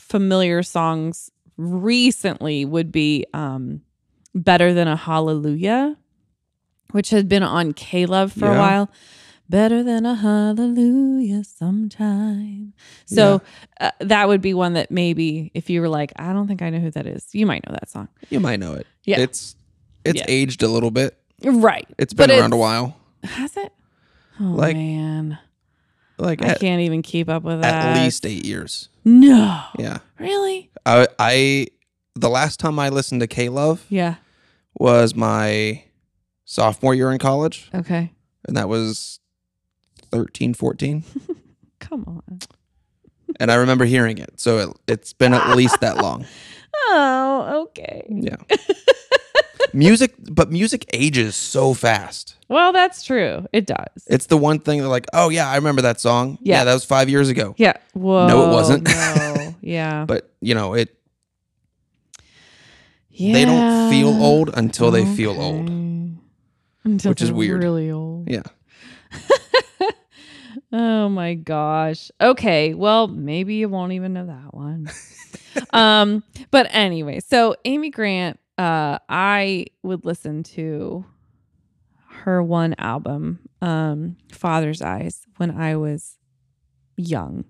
familiar 0.00 0.62
songs 0.62 1.30
recently 1.56 2.64
would 2.64 2.90
be 2.90 3.26
um, 3.32 3.82
"Better 4.34 4.74
Than 4.74 4.88
a 4.88 4.96
Hallelujah," 4.96 5.96
which 6.90 7.10
had 7.10 7.28
been 7.28 7.42
on 7.42 7.72
K 7.72 8.06
Love 8.06 8.32
for 8.32 8.52
a 8.52 8.58
while. 8.58 8.90
Better 9.54 9.84
than 9.84 10.04
a 10.04 10.16
hallelujah 10.16 11.44
sometime. 11.44 12.72
So 13.06 13.40
uh, 13.80 13.92
that 14.00 14.26
would 14.26 14.40
be 14.40 14.52
one 14.52 14.72
that 14.72 14.90
maybe 14.90 15.52
if 15.54 15.70
you 15.70 15.80
were 15.80 15.88
like, 15.88 16.12
I 16.16 16.32
don't 16.32 16.48
think 16.48 16.60
I 16.60 16.70
know 16.70 16.80
who 16.80 16.90
that 16.90 17.06
is, 17.06 17.28
you 17.32 17.46
might 17.46 17.64
know 17.64 17.72
that 17.72 17.88
song. 17.88 18.08
You 18.30 18.40
might 18.40 18.58
know 18.58 18.72
it. 18.74 18.84
Yeah. 19.04 19.20
It's 19.20 19.54
it's 20.04 20.18
Yeah. 20.18 20.24
aged 20.26 20.64
a 20.64 20.68
little 20.68 20.90
bit. 20.90 21.16
Right. 21.44 21.86
It's 21.98 22.12
been 22.12 22.30
But 22.30 22.38
around 22.40 22.52
a 22.52 22.56
while. 22.56 22.96
Has 23.22 23.56
it? 23.56 23.72
Oh 24.40 24.44
Like, 24.44 24.74
man. 24.76 25.38
Like 26.18 26.42
I 26.42 26.48
at, 26.48 26.60
can't 26.60 26.80
even 26.82 27.02
keep 27.02 27.28
up 27.28 27.44
with 27.44 27.60
that. 27.60 27.96
at 27.96 28.02
least 28.04 28.26
eight 28.26 28.44
years. 28.44 28.88
No. 29.04 29.62
Yeah. 29.78 29.98
Really? 30.18 30.72
I 30.84 31.06
I 31.20 31.66
the 32.16 32.28
last 32.28 32.58
time 32.58 32.80
I 32.80 32.88
listened 32.88 33.20
to 33.20 33.28
K 33.28 33.48
Love 33.50 33.86
Yeah. 33.88 34.16
was 34.80 35.14
my 35.14 35.84
sophomore 36.44 36.94
year 36.96 37.12
in 37.12 37.18
college, 37.18 37.70
Okay. 37.72 38.10
and 38.48 38.56
that 38.56 38.68
was 38.68 39.20
13, 40.14 40.54
14. 40.54 41.02
Come 41.80 42.04
on. 42.06 42.38
and 43.40 43.50
I 43.50 43.56
remember 43.56 43.84
hearing 43.84 44.18
it. 44.18 44.38
So 44.38 44.58
it, 44.58 44.76
it's 44.86 45.12
been 45.12 45.34
at 45.34 45.56
least 45.56 45.80
that 45.80 45.98
long. 45.98 46.24
Oh, 46.86 47.66
okay. 47.68 48.02
Yeah. 48.10 48.34
music, 49.72 50.12
but 50.18 50.50
music 50.50 50.84
ages 50.92 51.36
so 51.36 51.72
fast. 51.72 52.34
Well, 52.48 52.72
that's 52.72 53.04
true. 53.04 53.46
It 53.52 53.66
does. 53.66 54.04
It's 54.08 54.26
the 54.26 54.36
one 54.36 54.58
thing 54.58 54.82
that, 54.82 54.88
like, 54.88 55.06
oh, 55.12 55.28
yeah, 55.28 55.48
I 55.48 55.54
remember 55.54 55.82
that 55.82 56.00
song. 56.00 56.36
Yeah. 56.42 56.64
that 56.64 56.74
was 56.74 56.84
five 56.84 57.08
years 57.08 57.28
ago. 57.28 57.54
yeah. 57.58 57.74
Whoa. 57.92 58.26
No, 58.26 58.50
it 58.50 58.52
wasn't. 58.52 58.88
no. 58.88 59.54
Yeah. 59.60 60.04
But, 60.04 60.32
you 60.40 60.56
know, 60.56 60.74
it 60.74 60.98
yeah. 63.10 63.32
they 63.32 63.44
don't 63.44 63.88
feel 63.88 64.08
old 64.08 64.50
until 64.52 64.90
they 64.90 65.04
feel 65.14 65.40
old. 65.40 65.68
Until 66.82 67.10
which 67.12 67.22
is 67.22 67.30
weird. 67.30 67.62
Really 67.62 67.92
old. 67.92 68.28
Yeah. 68.28 68.42
Oh 70.76 71.08
my 71.08 71.34
gosh. 71.34 72.10
Okay. 72.20 72.74
Well, 72.74 73.06
maybe 73.06 73.54
you 73.54 73.68
won't 73.68 73.92
even 73.92 74.12
know 74.12 74.26
that 74.26 74.52
one. 74.52 74.90
um, 75.70 76.24
but 76.50 76.66
anyway, 76.70 77.20
so 77.20 77.54
Amy 77.64 77.90
Grant, 77.90 78.40
uh, 78.58 78.98
I 79.08 79.66
would 79.84 80.04
listen 80.04 80.42
to 80.42 81.04
her 82.08 82.42
one 82.42 82.74
album, 82.78 83.38
um, 83.62 84.16
Father's 84.32 84.82
Eyes, 84.82 85.24
when 85.36 85.52
I 85.52 85.76
was 85.76 86.18
young. 86.96 87.44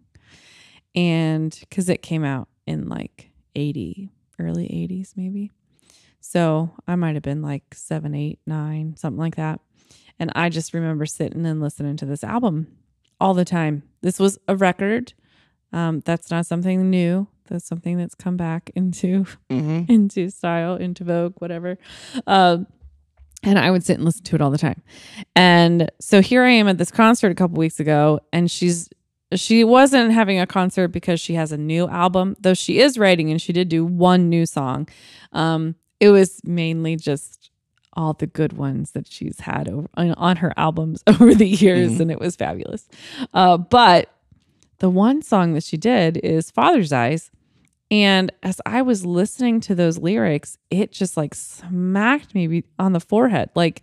And 0.94 1.56
because 1.60 1.88
it 1.88 2.02
came 2.02 2.24
out 2.24 2.48
in 2.66 2.90
like 2.90 3.30
80, 3.56 4.10
early 4.38 4.66
80s, 4.66 5.16
maybe. 5.16 5.50
So 6.20 6.74
I 6.86 6.94
might 6.96 7.14
have 7.14 7.22
been 7.22 7.40
like 7.40 7.64
seven, 7.72 8.14
eight, 8.14 8.38
nine, 8.46 8.96
something 8.98 9.18
like 9.18 9.36
that. 9.36 9.60
And 10.18 10.30
I 10.34 10.50
just 10.50 10.74
remember 10.74 11.06
sitting 11.06 11.46
and 11.46 11.62
listening 11.62 11.96
to 11.96 12.04
this 12.04 12.22
album 12.22 12.66
all 13.20 13.34
the 13.34 13.44
time. 13.44 13.82
This 14.02 14.18
was 14.18 14.38
a 14.48 14.56
record. 14.56 15.12
Um, 15.72 16.00
that's 16.00 16.30
not 16.30 16.46
something 16.46 16.90
new. 16.90 17.26
That's 17.48 17.66
something 17.66 17.98
that's 17.98 18.14
come 18.14 18.36
back 18.36 18.70
into 18.74 19.26
Mm-hmm. 19.50 19.84
into 19.92 20.30
style, 20.30 20.76
into 20.76 21.04
vogue, 21.04 21.34
whatever. 21.38 21.78
Um, 22.26 22.66
and 23.42 23.58
I 23.58 23.70
would 23.70 23.84
sit 23.84 23.96
and 23.96 24.04
listen 24.04 24.24
to 24.24 24.36
it 24.36 24.40
all 24.40 24.50
the 24.50 24.58
time. 24.58 24.82
And 25.36 25.90
so 26.00 26.22
here 26.22 26.42
I 26.44 26.50
am 26.50 26.68
at 26.68 26.78
this 26.78 26.90
concert 26.90 27.30
a 27.30 27.34
couple 27.34 27.58
weeks 27.58 27.78
ago, 27.80 28.20
and 28.32 28.50
she's 28.50 28.88
she 29.34 29.64
wasn't 29.64 30.12
having 30.12 30.38
a 30.38 30.46
concert 30.46 30.88
because 30.88 31.20
she 31.20 31.34
has 31.34 31.50
a 31.50 31.56
new 31.58 31.88
album, 31.88 32.36
though 32.40 32.54
she 32.54 32.78
is 32.78 32.98
writing 32.98 33.30
and 33.30 33.42
she 33.42 33.52
did 33.52 33.68
do 33.68 33.84
one 33.84 34.28
new 34.28 34.46
song. 34.46 34.88
Um, 35.32 35.74
it 35.98 36.10
was 36.10 36.40
mainly 36.44 36.96
just 36.96 37.43
all 37.96 38.12
the 38.12 38.26
good 38.26 38.52
ones 38.54 38.92
that 38.92 39.06
she's 39.10 39.40
had 39.40 39.68
over, 39.68 39.88
on 39.96 40.36
her 40.36 40.52
albums 40.56 41.02
over 41.06 41.34
the 41.34 41.48
years, 41.48 41.92
Mhm. 41.92 42.00
and 42.00 42.10
it 42.10 42.20
was 42.20 42.36
fabulous. 42.36 42.88
Uh, 43.32 43.56
but 43.58 44.10
the 44.78 44.90
one 44.90 45.22
song 45.22 45.54
that 45.54 45.62
she 45.62 45.76
did 45.76 46.16
is 46.18 46.50
Father's 46.50 46.92
Eyes. 46.92 47.30
And 47.90 48.32
as 48.42 48.60
I 48.66 48.82
was 48.82 49.04
listening 49.06 49.60
to 49.60 49.74
those 49.74 49.98
lyrics, 49.98 50.58
it 50.70 50.90
just 50.90 51.16
like 51.16 51.34
smacked 51.34 52.34
me 52.34 52.64
on 52.78 52.92
the 52.92 53.00
forehead. 53.00 53.50
Like, 53.54 53.82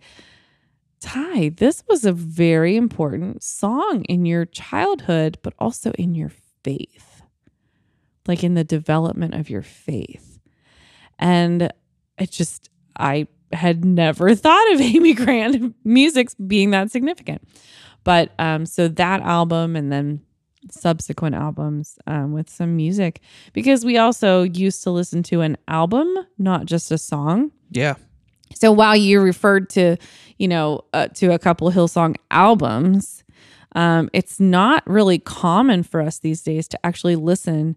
Ty, 1.00 1.50
this 1.56 1.82
was 1.88 2.04
a 2.04 2.12
very 2.12 2.76
important 2.76 3.42
song 3.42 4.04
in 4.04 4.24
your 4.26 4.44
childhood, 4.44 5.38
but 5.42 5.54
also 5.58 5.90
in 5.92 6.14
your 6.14 6.30
faith, 6.62 7.22
like 8.26 8.44
in 8.44 8.54
the 8.54 8.64
development 8.64 9.34
of 9.34 9.50
your 9.50 9.62
faith. 9.62 10.38
And 11.18 11.72
it 12.18 12.30
just, 12.30 12.68
I 12.98 13.26
had 13.52 13.84
never 13.84 14.34
thought 14.34 14.72
of 14.72 14.80
Amy 14.80 15.14
Grant 15.14 15.74
music 15.84 16.28
being 16.46 16.70
that 16.70 16.90
significant. 16.90 17.42
But 18.04 18.32
um, 18.38 18.66
so 18.66 18.88
that 18.88 19.20
album 19.22 19.76
and 19.76 19.92
then 19.92 20.22
subsequent 20.70 21.34
albums 21.34 21.98
um, 22.06 22.32
with 22.32 22.48
some 22.48 22.76
music, 22.76 23.20
because 23.52 23.84
we 23.84 23.98
also 23.98 24.42
used 24.42 24.82
to 24.84 24.90
listen 24.90 25.22
to 25.24 25.40
an 25.40 25.56
album, 25.68 26.08
not 26.38 26.66
just 26.66 26.90
a 26.90 26.98
song. 26.98 27.52
Yeah. 27.70 27.94
So 28.54 28.70
while 28.70 28.96
you 28.96 29.20
referred 29.20 29.70
to, 29.70 29.96
you 30.38 30.48
know, 30.48 30.82
uh, 30.92 31.08
to 31.08 31.32
a 31.32 31.38
couple 31.38 31.70
Hillsong 31.70 32.16
albums, 32.30 33.24
um, 33.74 34.10
it's 34.12 34.38
not 34.38 34.82
really 34.86 35.18
common 35.18 35.82
for 35.82 36.00
us 36.00 36.18
these 36.18 36.42
days 36.42 36.68
to 36.68 36.86
actually 36.86 37.16
listen 37.16 37.76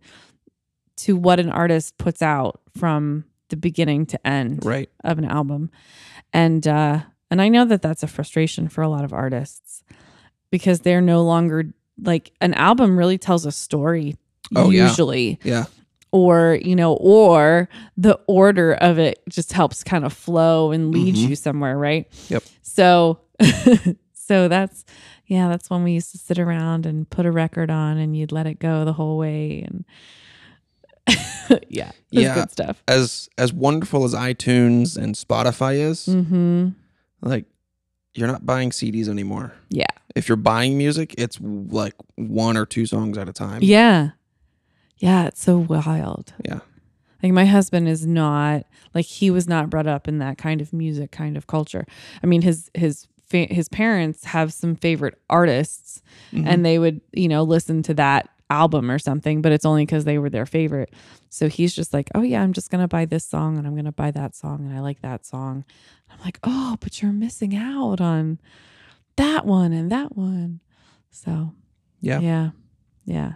to 0.97 1.15
what 1.15 1.39
an 1.39 1.49
artist 1.49 1.97
puts 1.97 2.21
out 2.21 2.61
from 2.77 3.25
the 3.49 3.57
beginning 3.57 4.05
to 4.07 4.27
end 4.27 4.65
Right. 4.65 4.89
of 5.03 5.17
an 5.17 5.25
album, 5.25 5.69
and 6.33 6.67
uh, 6.67 7.01
and 7.31 7.41
I 7.41 7.49
know 7.49 7.65
that 7.65 7.81
that's 7.81 8.03
a 8.03 8.07
frustration 8.07 8.67
for 8.69 8.81
a 8.81 8.89
lot 8.89 9.03
of 9.03 9.13
artists 9.13 9.83
because 10.51 10.81
they're 10.81 11.01
no 11.01 11.23
longer 11.23 11.73
like 12.01 12.31
an 12.41 12.53
album 12.53 12.97
really 12.97 13.17
tells 13.17 13.45
a 13.45 13.51
story 13.51 14.15
Oh, 14.55 14.69
yeah. 14.69 14.87
usually 14.87 15.39
Yeah. 15.43 15.65
or 16.11 16.59
you 16.61 16.75
know 16.75 16.93
or 16.95 17.67
the 17.97 18.19
order 18.27 18.73
of 18.73 18.99
it 18.99 19.21
just 19.29 19.53
helps 19.53 19.83
kind 19.83 20.05
of 20.05 20.13
flow 20.13 20.71
and 20.71 20.91
lead 20.91 21.15
Mhm. 21.15 21.29
you 21.29 21.35
somewhere 21.35 21.77
right 21.77 22.05
Yep. 22.29 22.43
so 22.61 23.19
so 24.13 24.47
that's 24.47 24.85
yeah 25.27 25.47
that's 25.49 25.69
when 25.69 25.83
we 25.83 25.93
used 25.93 26.11
to 26.11 26.17
sit 26.17 26.37
around 26.37 26.85
and 26.85 27.09
put 27.09 27.25
a 27.25 27.31
record 27.31 27.69
on 27.71 27.97
and 27.97 28.15
you'd 28.15 28.31
let 28.31 28.45
it 28.45 28.59
go 28.59 28.85
the 28.85 28.93
whole 28.93 29.17
way 29.17 29.63
and 29.67 29.83
yeah 31.69 31.91
Yeah. 32.11 32.33
good 32.35 32.51
stuff 32.51 32.83
As 32.87 33.29
as 33.37 33.53
wonderful 33.53 34.03
as 34.03 34.13
iTunes 34.13 34.97
and 34.97 35.15
Spotify 35.15 35.75
is, 35.75 36.05
mm-hmm 36.07 36.69
like 37.21 37.45
you're 38.13 38.27
not 38.27 38.45
buying 38.45 38.69
CDs 38.69 39.07
anymore. 39.09 39.53
yeah 39.69 39.85
If 40.15 40.27
you're 40.29 40.35
buying 40.37 40.77
music, 40.77 41.15
it's 41.17 41.39
like 41.41 41.93
one 42.15 42.55
or 42.57 42.65
two 42.65 42.85
songs 42.85 43.17
at 43.17 43.27
a 43.29 43.33
time. 43.33 43.61
yeah 43.63 44.11
yeah 44.97 45.25
it's 45.27 45.41
so 45.43 45.57
wild 45.57 46.33
Yeah. 46.47 46.59
Like 47.23 47.31
my 47.33 47.45
husband 47.45 47.87
is 47.87 48.05
not 48.05 48.65
like 48.93 49.05
he 49.05 49.31
was 49.31 49.47
not 49.47 49.69
brought 49.69 49.87
up 49.87 50.07
in 50.07 50.19
that 50.19 50.37
kind 50.37 50.61
of 50.61 50.71
music 50.73 51.11
kind 51.11 51.35
of 51.37 51.47
culture. 51.47 51.85
I 52.23 52.27
mean 52.27 52.41
his 52.43 52.69
his 52.75 53.07
fa- 53.27 53.47
his 53.51 53.67
parents 53.67 54.25
have 54.25 54.53
some 54.53 54.75
favorite 54.75 55.19
artists 55.29 56.01
Mhm. 56.31 56.45
and 56.45 56.65
they 56.65 56.77
would, 56.77 57.01
you 57.13 57.27
know, 57.27 57.41
listen 57.43 57.81
to 57.83 57.93
that 57.95 58.29
album 58.49 58.91
or 58.91 58.99
something, 58.99 59.41
but 59.41 59.51
it's 59.51 59.65
only 59.65 59.85
cuz 59.85 60.03
they 60.05 60.17
were 60.17 60.29
their 60.29 60.45
favorite. 60.45 60.93
So 61.29 61.49
he's 61.49 61.73
just 61.73 61.93
like, 61.93 62.09
"Oh 62.15 62.21
yeah, 62.21 62.41
I'm 62.41 62.53
just 62.53 62.69
going 62.69 62.81
to 62.81 62.87
buy 62.87 63.05
this 63.05 63.25
song 63.25 63.57
and 63.57 63.65
I'm 63.65 63.73
going 63.73 63.85
to 63.85 63.91
buy 63.91 64.11
that 64.11 64.35
song 64.35 64.65
and 64.65 64.73
I 64.75 64.81
like 64.81 65.01
that 65.01 65.25
song." 65.25 65.65
I'm 66.11 66.19
like, 66.23 66.39
"Oh, 66.43 66.77
but 66.79 67.01
you're 67.01 67.11
missing 67.11 67.55
out 67.55 67.99
on 67.99 68.39
that 69.17 69.45
one 69.45 69.73
and 69.73 69.91
that 69.91 70.15
one." 70.15 70.59
So, 71.11 71.53
Yeah. 72.01 72.19
yeah. 72.19 72.49
Yeah. 73.05 73.33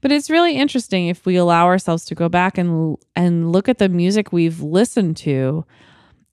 But 0.00 0.10
it's 0.12 0.30
really 0.30 0.56
interesting 0.56 1.08
if 1.08 1.26
we 1.26 1.36
allow 1.36 1.66
ourselves 1.66 2.04
to 2.06 2.14
go 2.14 2.28
back 2.28 2.56
and 2.58 2.96
and 3.14 3.52
look 3.52 3.68
at 3.68 3.78
the 3.78 3.88
music 3.90 4.32
we've 4.32 4.62
listened 4.62 5.16
to 5.18 5.64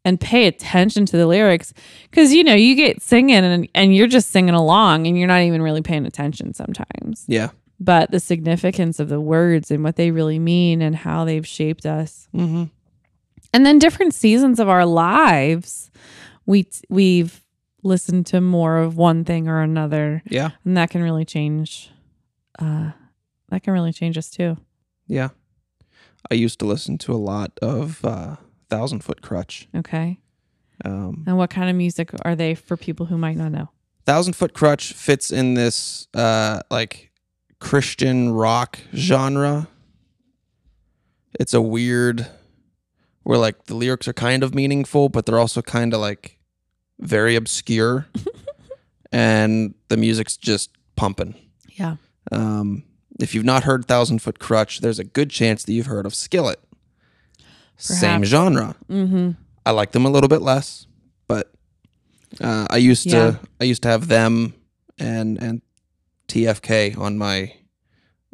and 0.06 0.20
pay 0.20 0.48
attention 0.48 1.06
to 1.08 1.18
the 1.18 1.28
lyrics 1.28 1.74
cuz 2.12 2.34
you 2.34 2.44
know, 2.44 2.54
you 2.56 2.76
get 2.76 3.02
singing 3.02 3.36
and 3.36 3.68
and 3.76 3.96
you're 3.96 4.08
just 4.08 4.30
singing 4.32 4.56
along 4.56 5.08
and 5.08 5.18
you're 5.18 5.28
not 5.28 5.42
even 5.42 5.62
really 5.62 5.82
paying 5.82 6.06
attention 6.06 6.54
sometimes. 6.54 7.26
Yeah. 7.28 7.50
But 7.84 8.12
the 8.12 8.20
significance 8.20 9.00
of 9.00 9.10
the 9.10 9.20
words 9.22 9.72
and 9.72 9.84
what 9.84 9.96
they 9.96 10.12
really 10.12 10.40
mean 10.40 10.82
and 10.82 10.96
how 10.96 11.26
they've 11.26 11.46
shaped 11.48 11.86
us. 11.86 12.28
Mm-hmm. 12.34 12.66
And 13.54 13.66
then 13.66 13.78
different 13.80 14.14
seasons 14.14 14.60
of 14.60 14.70
our 14.70 14.86
lives, 14.86 15.92
we 16.46 16.68
we've 16.90 17.42
listened 17.84 18.26
to 18.28 18.40
more 18.42 18.78
of 18.78 18.96
one 18.98 19.26
thing 19.26 19.48
or 19.50 19.62
another 19.62 20.24
Yeah. 20.26 20.52
and 20.64 20.78
that 20.78 20.90
can 20.90 21.04
really 21.04 21.26
change 21.26 21.92
uh 22.58 22.92
that 23.50 23.62
can 23.64 23.74
really 23.74 23.92
change 23.92 24.18
us 24.18 24.30
too 24.30 24.56
Yeah. 25.08 25.30
I 26.32 26.36
used 26.36 26.60
to 26.60 26.66
listen 26.66 26.98
to 27.00 27.12
a 27.14 27.20
lot 27.20 27.52
of 27.62 28.04
uh, 28.06 28.38
Thousand 28.70 29.04
Foot 29.04 29.22
Crutch. 29.22 29.68
okay 29.76 30.18
Um, 30.86 31.26
and 31.28 31.38
what 31.38 31.50
kind 31.50 31.70
of 31.70 31.76
music 31.76 32.12
are 32.24 32.36
they 32.38 32.56
for 32.56 32.78
people 32.78 33.06
who 33.08 33.18
might 33.18 33.36
not 33.38 33.52
know 33.52 33.70
Thousand 34.06 34.34
Foot 34.38 34.54
Crutch 34.54 34.94
fits 34.94 35.30
in 35.32 35.54
this 35.56 36.08
uh, 36.14 36.62
like 36.72 37.12
Christian 37.64 38.32
rock 38.34 38.80
genre. 38.94 39.68
It's 41.40 41.54
a 41.54 41.62
weird 41.62 42.28
where 43.24 43.38
like 43.38 43.66
the 43.66 43.76
lyrics 43.76 44.08
are 44.08 44.14
kind 44.14 44.44
of 44.44 44.54
meaningful, 44.54 45.10
but 45.10 45.26
they're 45.26 45.40
also 45.40 45.62
kind 45.62 45.94
of 45.94 46.00
like 46.02 46.38
very 47.00 47.36
obscure, 47.36 48.08
and 49.12 49.74
the 49.88 49.98
music's 49.98 50.38
just 50.38 50.72
pumping. 50.96 51.36
yeah 51.70 51.96
Um, 52.32 52.84
if 53.20 53.34
you've 53.34 53.46
not 53.46 53.64
heard 53.64 53.86
Thousand 53.86 54.20
Foot 54.22 54.40
Crutch, 54.40 54.82
there's 54.82 55.00
a 55.00 55.04
good 55.04 55.30
chance 55.30 55.64
that 55.64 55.74
you've 55.74 55.86
heard 55.88 56.06
of 56.06 56.14
Skillet. 56.14 56.60
Same 57.78 58.24
genre. 58.26 58.76
mm-hmm 58.90 59.32
I 59.66 59.72
like 59.72 59.94
them 59.94 60.06
a 60.06 60.10
little 60.10 60.28
bit 60.28 60.42
less, 60.42 60.88
but 61.26 61.54
uh, 62.42 62.68
I 62.70 62.78
used 62.78 63.06
Yeah. 63.06 63.32
to 63.32 63.40
I 63.62 63.64
used 63.64 63.82
to 63.84 63.90
have 63.90 64.08
them 64.10 64.54
and 65.00 65.42
and 65.42 65.62
TFK 66.28 66.98
on 66.98 67.18
my 67.18 67.54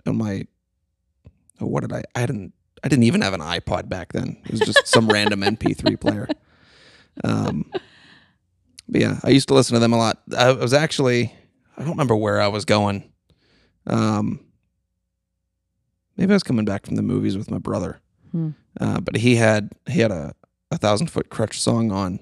on 0.06 0.18
my 0.18 0.46
oh, 1.60 1.68
what 1.68 1.82
did 1.82 1.94
I 1.94 2.04
I 2.16 2.26
didn't 2.26 2.54
I 2.84 2.88
didn't 2.88 3.04
even 3.04 3.22
have 3.22 3.34
an 3.34 3.42
iPod 3.42 3.90
back 3.90 4.14
then. 4.14 4.38
It 4.46 4.52
was 4.52 4.62
just 4.62 4.88
some 4.88 5.08
random 5.08 5.42
MP3 5.42 6.00
player. 6.02 6.28
Um, 7.24 7.70
but 8.88 9.02
yeah, 9.02 9.20
I 9.24 9.30
used 9.30 9.50
to 9.50 9.54
listen 9.54 9.74
to 9.74 9.80
them 9.80 9.94
a 9.94 9.98
lot. 9.98 10.22
I 10.38 10.52
was 10.52 10.74
actually 10.74 11.34
I 11.78 11.82
don't 11.82 11.92
remember 11.92 12.16
where 12.16 12.42
I 12.42 12.48
was 12.48 12.66
going. 12.66 13.12
Um, 13.88 14.46
maybe 16.18 16.34
I 16.34 16.36
was 16.36 16.44
coming 16.44 16.66
back 16.66 16.86
from 16.86 16.96
the 16.96 17.02
movies 17.02 17.38
with 17.38 17.50
my 17.50 17.58
brother. 17.58 18.00
Hmm. 18.32 18.50
Uh, 18.80 19.00
but 19.00 19.18
he 19.18 19.36
had 19.36 19.72
he 19.88 20.00
had 20.00 20.12
a 20.12 20.34
a 20.72 20.78
thousand 20.78 21.08
foot 21.08 21.30
crutch 21.30 21.60
song 21.60 21.92
on, 21.92 22.20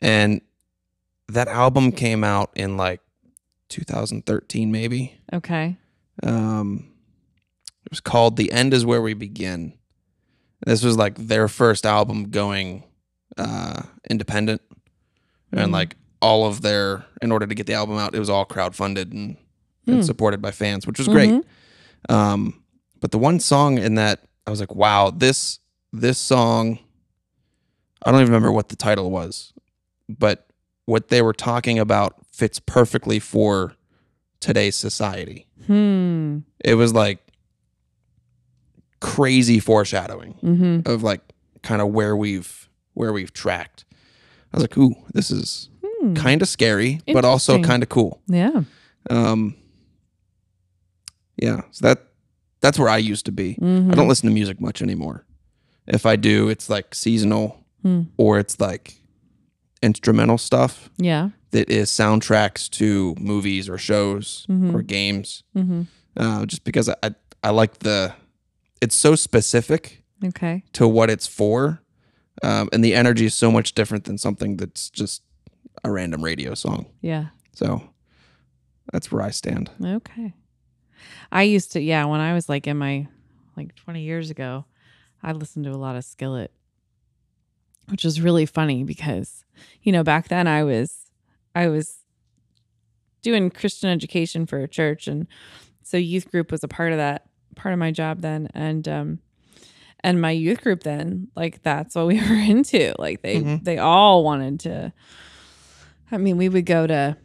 and 0.00 0.42
that 1.28 1.48
album 1.48 1.92
came 1.92 2.24
out 2.24 2.50
in 2.54 2.76
like 2.76 3.00
2013 3.68 4.70
maybe. 4.72 5.18
okay 5.32 5.76
Um, 6.22 6.88
it 7.84 7.92
was 7.92 8.00
called 8.00 8.36
"The 8.36 8.50
End 8.52 8.74
Is 8.74 8.84
Where 8.84 9.00
We 9.02 9.14
Begin." 9.14 9.72
This 10.66 10.82
was 10.82 10.96
like 10.96 11.14
their 11.16 11.48
first 11.48 11.86
album 11.86 12.30
going 12.30 12.84
uh, 13.36 13.82
independent, 14.10 14.60
and 15.52 15.70
Mm. 15.70 15.72
like 15.72 15.96
all 16.20 16.44
of 16.46 16.60
their 16.62 17.04
in 17.22 17.30
order 17.30 17.46
to 17.46 17.54
get 17.54 17.66
the 17.66 17.74
album 17.74 17.96
out, 17.98 18.14
it 18.14 18.18
was 18.18 18.28
all 18.28 18.44
crowdfunded 18.44 19.12
and, 19.12 19.36
and 19.86 20.00
Mm. 20.00 20.04
supported 20.04 20.42
by 20.42 20.50
fans, 20.50 20.86
which 20.86 20.98
was 20.98 21.06
great. 21.08 21.30
Mhm. 21.30 21.44
Um, 22.12 22.62
but 23.00 23.12
the 23.12 23.18
one 23.18 23.38
song 23.38 23.78
in 23.78 23.94
that 23.94 24.24
I 24.46 24.50
was 24.50 24.58
like, 24.60 24.74
wow, 24.74 25.10
this 25.10 25.60
this 25.92 26.18
song. 26.18 26.78
I 28.04 28.10
don't 28.10 28.20
even 28.20 28.32
remember 28.32 28.52
what 28.52 28.68
the 28.68 28.76
title 28.76 29.10
was, 29.10 29.52
but 30.08 30.46
what 30.86 31.08
they 31.08 31.22
were 31.22 31.32
talking 31.32 31.78
about 31.78 32.14
fits 32.38 32.60
perfectly 32.60 33.18
for 33.18 33.74
today's 34.40 34.76
society. 34.76 35.46
hmm 35.66 36.38
It 36.64 36.74
was 36.76 36.92
like 36.94 37.18
crazy 39.00 39.60
foreshadowing 39.60 40.34
mm-hmm 40.42 40.90
of 40.92 41.02
like 41.02 41.20
kind 41.62 41.80
of 41.82 41.88
where 41.88 42.16
we've 42.16 42.68
where 42.94 43.12
we've 43.12 43.32
tracked. 43.32 43.84
I 44.52 44.56
was 44.56 44.62
like, 44.64 44.76
ooh, 44.78 44.94
this 45.12 45.30
is 45.30 45.68
hmm. 45.84 46.14
kind 46.14 46.42
of 46.42 46.48
scary, 46.48 47.00
but 47.12 47.24
also 47.24 47.62
kind 47.62 47.82
of 47.82 47.88
cool. 47.88 48.20
yeah 48.28 48.62
Um, 49.10 49.54
yeah, 51.36 51.62
so 51.70 51.86
that 51.88 51.98
that's 52.60 52.78
where 52.78 52.88
I 52.88 52.98
used 52.98 53.26
to 53.26 53.32
be. 53.32 53.54
Mhm. 53.60 53.92
I 53.92 53.94
don't 53.94 54.08
listen 54.08 54.28
to 54.28 54.34
music 54.34 54.60
much 54.60 54.82
anymore. 54.82 55.24
If 55.86 56.06
I 56.06 56.16
do, 56.16 56.48
it's 56.48 56.68
like 56.70 56.94
seasonal 56.94 57.64
Hmm. 57.82 58.02
or 58.16 58.38
it's 58.40 58.58
like 58.60 58.94
instrumental 59.82 60.38
stuff 60.38 60.90
Yeah. 60.98 61.30
That 61.50 61.70
is 61.70 61.90
soundtracks 61.90 62.68
to 62.70 63.14
movies 63.18 63.68
or 63.68 63.78
shows 63.78 64.46
Mhm. 64.48 64.74
or 64.74 64.82
games. 64.82 65.42
Mm-hmm. 65.56 65.82
Uh, 66.16 66.46
just 66.46 66.64
because 66.64 66.88
I, 66.88 66.94
I 67.02 67.14
I 67.44 67.50
like 67.50 67.78
the 67.80 68.14
it's 68.80 68.96
so 68.96 69.14
specific 69.14 70.02
Okay. 70.24 70.64
to 70.72 70.86
what 70.88 71.10
it's 71.10 71.26
for, 71.26 71.80
um, 72.42 72.68
and 72.72 72.84
the 72.84 72.94
energy 72.94 73.26
is 73.26 73.34
so 73.34 73.50
much 73.52 73.72
different 73.74 74.04
than 74.04 74.18
something 74.18 74.56
that's 74.56 74.90
just 74.90 75.22
a 75.84 75.90
random 75.92 76.22
radio 76.24 76.54
song. 76.54 76.86
Yeah. 77.00 77.26
So 77.54 77.88
that's 78.92 79.12
where 79.12 79.22
I 79.22 79.30
stand. 79.30 79.70
Okay. 79.82 80.34
I 81.30 81.42
used 81.42 81.72
to, 81.72 81.80
yeah, 81.80 82.04
when 82.06 82.20
I 82.20 82.34
was 82.34 82.48
like 82.48 82.66
in 82.66 82.76
my 82.78 83.06
like 83.56 83.74
20 83.76 84.02
years 84.02 84.30
ago, 84.30 84.64
I 85.22 85.32
listened 85.32 85.64
to 85.66 85.70
a 85.72 85.76
lot 85.78 85.94
of 85.96 86.04
Skillet, 86.04 86.50
which 87.88 88.04
was 88.04 88.20
really 88.20 88.46
funny 88.46 88.82
because, 88.84 89.44
you 89.82 89.92
know, 89.92 90.02
back 90.02 90.28
then 90.28 90.46
I 90.46 90.64
was, 90.64 91.07
I 91.54 91.68
was 91.68 91.98
doing 93.22 93.50
Christian 93.50 93.88
education 93.90 94.46
for 94.46 94.58
a 94.58 94.68
church. 94.68 95.08
And 95.08 95.26
so 95.82 95.96
youth 95.96 96.30
group 96.30 96.50
was 96.52 96.62
a 96.62 96.68
part 96.68 96.92
of 96.92 96.98
that, 96.98 97.26
part 97.56 97.72
of 97.72 97.78
my 97.78 97.90
job 97.90 98.20
then. 98.20 98.48
And, 98.54 98.86
um, 98.88 99.18
and 100.00 100.20
my 100.20 100.30
youth 100.30 100.60
group 100.62 100.84
then, 100.84 101.28
like 101.34 101.62
that's 101.62 101.94
what 101.96 102.06
we 102.06 102.20
were 102.28 102.36
into. 102.36 102.94
Like 102.98 103.22
they, 103.22 103.40
Mhm. 103.40 103.64
they 103.64 103.78
all 103.78 104.22
wanted 104.24 104.60
to, 104.60 104.92
I 106.12 106.16
mean, 106.18 106.36
we 106.36 106.48
would 106.48 106.64
go 106.66 106.86
to 106.86 107.16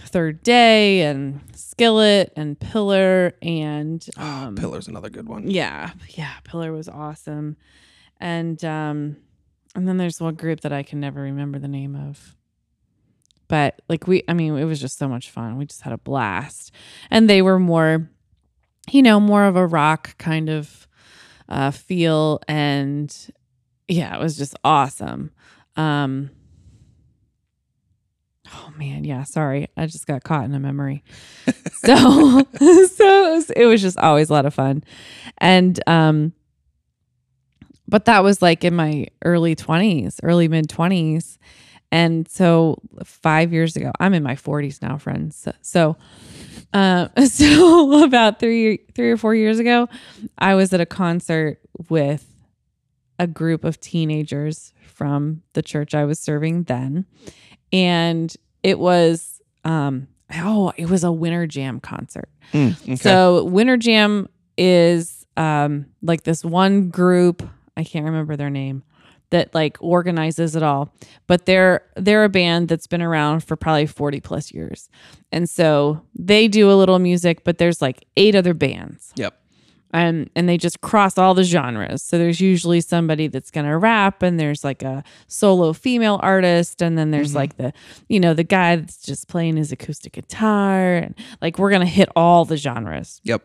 Third 0.00 0.42
Day 0.42 1.02
and 1.02 1.40
Skillet 1.54 2.32
and 2.36 2.58
Pillar 2.58 3.34
and 3.42 4.04
um, 4.16 4.56
Pillar's 4.56 4.88
another 4.88 5.10
good 5.10 5.28
one. 5.28 5.48
Yeah, 5.48 5.90
yeah, 6.10 6.32
Pillar 6.44 6.72
was 6.72 6.88
awesome, 6.88 7.56
and 8.20 8.62
um, 8.64 9.16
and 9.76 9.86
then 9.86 9.96
there's 9.96 10.20
one 10.20 10.34
group 10.34 10.62
that 10.62 10.72
I 10.72 10.82
can 10.82 10.98
never 10.98 11.20
remember 11.22 11.58
the 11.60 11.68
name 11.68 11.94
of. 11.94 12.34
But 13.48 13.82
like 13.88 14.06
we, 14.06 14.22
I 14.28 14.32
mean, 14.32 14.56
it 14.56 14.64
was 14.64 14.80
just 14.80 14.98
so 14.98 15.08
much 15.08 15.30
fun. 15.30 15.56
We 15.58 15.66
just 15.66 15.82
had 15.82 15.92
a 15.92 15.98
blast, 15.98 16.72
and 17.10 17.28
they 17.28 17.42
were 17.42 17.58
more, 17.58 18.10
you 18.90 19.02
know, 19.02 19.20
more 19.20 19.44
of 19.44 19.56
a 19.56 19.66
rock 19.66 20.16
kind 20.18 20.48
of 20.48 20.86
uh, 21.48 21.70
feel, 21.70 22.40
and 22.48 23.14
yeah, 23.88 24.16
it 24.16 24.20
was 24.20 24.36
just 24.38 24.56
awesome. 24.64 25.30
Um, 25.76 26.30
Oh 28.52 28.72
man, 28.76 29.04
yeah. 29.04 29.24
Sorry, 29.24 29.68
I 29.76 29.86
just 29.86 30.06
got 30.06 30.22
caught 30.22 30.44
in 30.44 30.54
a 30.54 30.60
memory. 30.60 31.02
so, 31.72 31.94
so 31.96 32.44
it 32.60 33.34
was, 33.34 33.50
it 33.50 33.66
was 33.66 33.82
just 33.82 33.98
always 33.98 34.30
a 34.30 34.32
lot 34.32 34.46
of 34.46 34.54
fun, 34.54 34.84
and 35.38 35.80
um, 35.86 36.32
but 37.88 38.04
that 38.04 38.22
was 38.22 38.42
like 38.42 38.64
in 38.64 38.74
my 38.74 39.06
early 39.24 39.54
twenties, 39.54 40.20
early 40.22 40.48
mid 40.48 40.68
twenties, 40.68 41.38
and 41.94 42.28
so 42.28 42.78
five 43.04 43.52
years 43.52 43.76
ago, 43.76 43.92
I'm 44.00 44.14
in 44.14 44.22
my 44.22 44.36
forties 44.36 44.82
now, 44.82 44.98
friends. 44.98 45.36
So, 45.36 45.52
so, 45.62 45.96
uh, 46.72 47.08
so 47.26 48.02
about 48.04 48.40
three 48.40 48.78
three 48.94 49.10
or 49.10 49.16
four 49.16 49.34
years 49.34 49.58
ago, 49.58 49.88
I 50.38 50.54
was 50.54 50.72
at 50.72 50.80
a 50.80 50.86
concert 50.86 51.60
with 51.88 52.24
a 53.18 53.26
group 53.26 53.62
of 53.64 53.78
teenagers 53.80 54.72
from 54.86 55.42
the 55.52 55.62
church 55.62 55.94
I 55.94 56.04
was 56.04 56.18
serving 56.18 56.64
then 56.64 57.06
and 57.72 58.34
it 58.62 58.78
was 58.78 59.40
um 59.64 60.06
oh 60.34 60.72
it 60.76 60.88
was 60.88 61.04
a 61.04 61.12
winter 61.12 61.46
jam 61.46 61.80
concert 61.80 62.28
Mm, 62.52 62.72
okay. 62.82 62.96
so 62.96 63.44
winter 63.44 63.76
jam 63.76 64.28
is 64.56 65.26
um 65.36 65.86
like 66.02 66.22
this 66.24 66.44
one 66.44 66.90
group 66.90 67.42
i 67.76 67.82
can't 67.84 68.04
remember 68.04 68.36
their 68.36 68.50
name 68.50 68.82
that 69.30 69.54
like 69.54 69.76
organizes 69.80 70.54
it 70.54 70.62
all 70.62 70.92
but 71.26 71.46
they're 71.46 71.82
they're 71.96 72.24
a 72.24 72.28
band 72.28 72.68
that's 72.68 72.86
been 72.86 73.02
around 73.02 73.40
for 73.40 73.56
probably 73.56 73.86
40 73.86 74.20
plus 74.20 74.52
years 74.52 74.88
and 75.32 75.48
so 75.48 76.00
they 76.14 76.46
do 76.48 76.70
a 76.70 76.74
little 76.74 76.98
music 76.98 77.42
but 77.44 77.58
there's 77.58 77.82
like 77.82 78.04
eight 78.16 78.34
other 78.34 78.54
bands 78.54 79.12
yep. 79.16 79.34
and 79.92 80.30
and 80.36 80.48
they 80.48 80.56
just 80.58 80.80
cross 80.82 81.18
all 81.18 81.34
the 81.34 81.44
genres. 81.44 82.02
So 82.02 82.18
there's 82.18 82.40
usually 82.40 82.80
somebody 82.80 83.28
that's 83.28 83.50
gonna 83.52 83.76
rap, 83.78 84.22
and 84.22 84.38
there's 84.40 84.62
like 84.64 84.82
a 84.82 85.02
solo 85.28 85.72
female 85.72 86.18
artist, 86.22 86.82
and 86.82 86.98
then 86.98 87.10
there's 87.12 87.32
Mhm. 87.32 87.36
like 87.36 87.56
the 87.56 87.72
you 88.08 88.18
know 88.20 88.34
the 88.34 88.42
guy 88.44 88.76
that's 88.76 88.98
just 89.02 89.28
playing 89.28 89.56
his 89.56 89.70
acoustic 89.72 90.12
guitar, 90.14 90.96
and 90.96 91.14
like 91.40 91.58
we're 91.60 91.70
gonna 91.70 91.86
hit 91.86 92.08
all 92.16 92.44
the 92.44 92.56
genres. 92.56 93.20
Yep. 93.24 93.42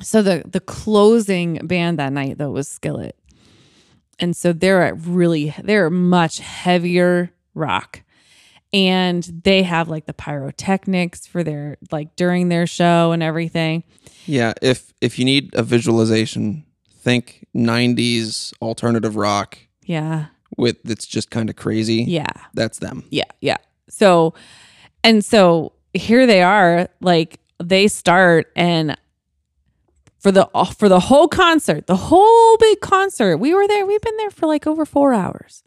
So 0.00 0.20
the 0.22 0.42
the 0.46 0.60
closing 0.60 1.60
band 1.66 1.98
that 1.98 2.12
night 2.12 2.38
though 2.38 2.50
was 2.50 2.66
Skillet, 2.68 3.14
and 4.22 4.34
so 4.34 4.52
they're 4.54 4.88
a 4.88 4.94
really 4.94 5.54
they're 5.62 5.90
much 5.90 6.38
heavier 6.38 7.30
rock. 7.54 8.02
And 8.74 9.22
they 9.44 9.64
have 9.64 9.90
like 9.90 10.06
the 10.06 10.14
pyrotechnics 10.14 11.26
for 11.26 11.44
their 11.44 11.76
like 11.90 12.16
during 12.16 12.48
their 12.48 12.66
show 12.66 13.12
and 13.12 13.22
everything. 13.22 13.84
Yeah. 14.24 14.54
If 14.62 14.94
if 15.02 15.18
you 15.18 15.26
need 15.26 15.54
a 15.54 15.62
visualization, 15.62 16.64
think 16.90 17.44
'90s 17.54 18.54
alternative 18.62 19.14
rock 19.16 19.58
Yeah. 19.84 20.26
with 20.56 20.82
that's 20.84 21.06
just 21.06 21.30
kind 21.30 21.50
of 21.50 21.56
crazy. 21.56 22.04
Yeah. 22.04 22.32
That's 22.54 22.78
them. 22.78 23.04
Yeah, 23.10 23.24
yeah. 23.42 23.58
So, 23.90 24.32
and 25.04 25.22
so 25.22 25.72
here 25.92 26.26
they 26.26 26.40
are, 26.42 26.88
like 27.02 27.40
they 27.62 27.88
start 27.88 28.50
and 28.56 28.96
for 30.22 30.30
the 30.30 30.48
for 30.78 30.88
the 30.88 31.00
whole 31.00 31.26
concert, 31.26 31.88
the 31.88 31.96
whole 31.96 32.56
big 32.58 32.80
concert, 32.80 33.38
we 33.38 33.52
were 33.52 33.66
there. 33.66 33.84
We've 33.84 34.00
been 34.00 34.16
there 34.18 34.30
for 34.30 34.46
like 34.46 34.68
over 34.68 34.86
four 34.86 35.12
hours. 35.12 35.64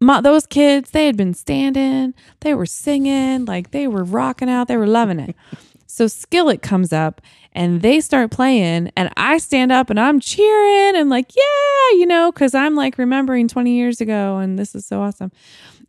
My, 0.00 0.20
those 0.20 0.46
kids, 0.46 0.92
they 0.92 1.06
had 1.06 1.16
been 1.16 1.34
standing, 1.34 2.14
they 2.40 2.54
were 2.54 2.64
singing, 2.64 3.44
like 3.44 3.72
they 3.72 3.88
were 3.88 4.04
rocking 4.04 4.48
out, 4.48 4.68
they 4.68 4.76
were 4.76 4.86
loving 4.86 5.18
it. 5.18 5.34
so 5.86 6.06
Skillet 6.06 6.62
comes 6.62 6.92
up 6.92 7.20
and 7.52 7.82
they 7.82 8.00
start 8.00 8.30
playing, 8.30 8.92
and 8.96 9.12
I 9.16 9.38
stand 9.38 9.72
up 9.72 9.90
and 9.90 9.98
I'm 9.98 10.20
cheering 10.20 10.94
and 10.94 11.10
like, 11.10 11.34
yeah, 11.36 11.98
you 11.98 12.06
know, 12.06 12.30
because 12.30 12.54
I'm 12.54 12.76
like 12.76 12.98
remembering 12.98 13.48
20 13.48 13.72
years 13.72 14.00
ago, 14.00 14.38
and 14.38 14.58
this 14.60 14.76
is 14.76 14.86
so 14.86 15.02
awesome. 15.02 15.32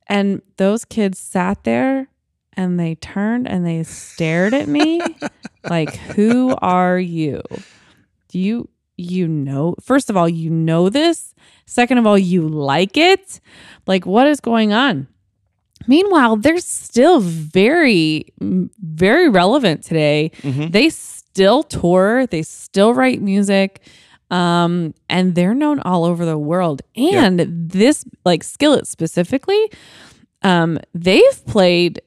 And 0.08 0.42
those 0.58 0.84
kids 0.84 1.20
sat 1.20 1.64
there 1.64 2.10
and 2.58 2.80
they 2.80 2.96
turned 2.96 3.48
and 3.48 3.66
they 3.66 3.84
stared 3.84 4.54
at 4.54 4.68
me 4.68 5.02
like, 5.70 5.96
who 5.96 6.56
are 6.62 7.00
you? 7.00 7.42
Do 8.30 8.40
you 8.40 8.70
you 8.98 9.28
know 9.28 9.76
first 9.82 10.10
of 10.10 10.18
all, 10.18 10.30
you 10.30 10.50
know 10.50 10.90
this. 10.90 11.34
Second 11.66 11.98
of 11.98 12.06
all, 12.06 12.18
you 12.18 12.48
like 12.48 12.98
it. 12.98 13.40
Like, 13.88 14.06
what 14.06 14.28
is 14.28 14.40
going 14.42 14.74
on? 14.74 15.08
Meanwhile, 15.88 16.36
they're 16.38 16.60
still 16.60 17.20
very, 17.20 18.26
very 18.40 19.30
relevant 19.30 19.84
today. 19.84 20.32
Mhm. 20.42 20.72
They 20.72 20.90
still 20.90 21.64
tour, 21.64 22.28
they 22.28 22.44
still 22.44 22.94
write 22.94 23.22
music, 23.22 23.82
um, 24.30 24.94
and 25.10 25.34
they're 25.34 25.56
known 25.56 25.80
all 25.80 26.04
over 26.06 26.24
the 26.26 26.38
world. 26.38 26.82
And 26.96 27.48
this, 27.50 28.06
like 28.26 28.44
Skillet 28.44 28.86
specifically, 28.86 29.72
um, 30.44 30.78
they've 30.94 31.46
played, 31.48 32.02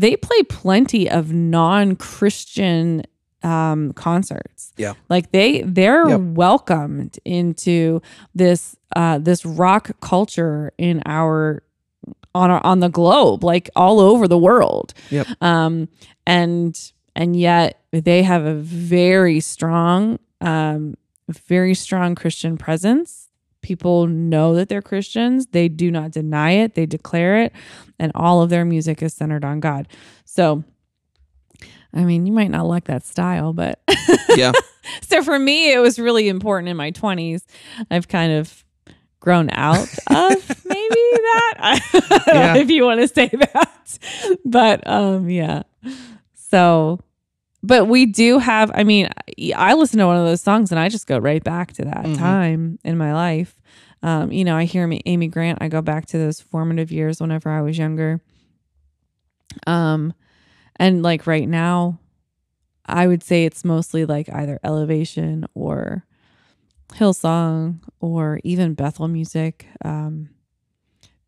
they 0.00 0.16
play 0.16 0.42
plenty 0.44 1.08
of 1.10 1.32
non-Christian 1.32 3.02
um 3.42 3.92
concerts 3.92 4.72
Yeah. 4.76 4.94
like 5.10 5.30
they 5.30 5.62
they're 5.62 6.08
Yep. 6.08 6.20
welcomed 6.20 7.18
into 7.24 8.00
this 8.34 8.74
uh 8.96 9.18
this 9.18 9.44
rock 9.44 9.90
culture 10.00 10.72
in 10.78 11.02
our 11.06 11.62
on 12.34 12.50
our, 12.50 12.64
on 12.64 12.80
the 12.80 12.88
globe 12.88 13.44
like 13.44 13.68
all 13.76 14.00
over 14.00 14.26
the 14.26 14.38
world 14.38 14.94
Yep. 15.10 15.26
um 15.42 15.88
and 16.26 16.92
and 17.14 17.38
yet 17.38 17.78
they 17.92 18.22
have 18.22 18.44
a 18.46 18.54
very 18.54 19.38
strong 19.40 20.18
um 20.40 20.94
very 21.28 21.74
strong 21.74 22.14
christian 22.14 22.56
presence 22.56 23.28
people 23.66 24.06
know 24.06 24.54
that 24.54 24.68
they're 24.68 24.80
christians 24.80 25.46
they 25.48 25.68
do 25.68 25.90
not 25.90 26.12
deny 26.12 26.52
it 26.52 26.74
they 26.76 26.86
declare 26.86 27.36
it 27.42 27.52
and 27.98 28.12
all 28.14 28.40
of 28.40 28.48
their 28.48 28.64
music 28.64 29.02
is 29.02 29.12
centered 29.12 29.44
on 29.44 29.58
god 29.58 29.88
so 30.24 30.62
i 31.92 32.04
mean 32.04 32.26
you 32.26 32.32
might 32.32 32.48
not 32.50 32.64
like 32.64 32.84
that 32.84 33.04
style 33.04 33.52
but 33.52 33.80
Yeah. 34.36 34.52
so 35.02 35.20
for 35.24 35.36
me 35.36 35.72
it 35.72 35.80
was 35.80 35.98
really 35.98 36.28
important 36.28 36.68
in 36.68 36.76
my 36.76 36.92
20s 36.92 37.42
i've 37.90 38.06
kind 38.06 38.30
of 38.32 38.64
grown 39.18 39.50
out 39.50 39.88
of 40.06 40.64
maybe 40.64 40.94
that 41.26 41.80
Yeah. 42.28 42.56
if 42.58 42.70
you 42.70 42.84
want 42.84 43.00
to 43.00 43.08
say 43.08 43.26
that 43.26 43.98
but 44.44 44.86
um 44.86 45.28
yeah 45.28 45.64
so 46.34 47.00
but 47.66 47.86
we 47.86 48.06
do 48.06 48.38
have 48.38 48.70
i 48.74 48.84
mean 48.84 49.08
i 49.56 49.74
listen 49.74 49.98
to 49.98 50.06
one 50.06 50.16
of 50.16 50.24
those 50.26 50.40
songs 50.40 50.70
and 50.70 50.78
i 50.78 50.88
just 50.88 51.06
go 51.06 51.18
right 51.18 51.42
back 51.44 51.72
to 51.72 51.84
that 51.84 52.04
Mhm. 52.04 52.18
time 52.18 52.78
in 52.84 52.96
my 52.96 53.12
life 53.14 53.56
um 54.02 54.30
you 54.32 54.44
know 54.44 54.56
i 54.56 54.64
hear 54.64 54.86
me 54.86 55.00
amy 55.06 55.28
grant 55.28 55.58
i 55.60 55.68
go 55.68 55.80
back 55.82 56.06
to 56.06 56.18
those 56.18 56.40
formative 56.40 56.92
years 56.92 57.20
whenever 57.20 57.50
i 57.50 57.60
was 57.60 57.76
younger 57.78 58.20
um 59.66 60.12
and 60.76 61.02
like 61.02 61.26
right 61.26 61.48
now 61.48 61.98
i 62.86 63.06
would 63.06 63.22
say 63.22 63.44
it's 63.44 63.64
mostly 63.64 64.04
like 64.04 64.28
either 64.32 64.60
elevation 64.62 65.46
or 65.54 66.04
hillsong 66.92 67.80
or 68.00 68.38
even 68.44 68.74
bethel 68.74 69.08
music 69.08 69.66
um 69.84 70.28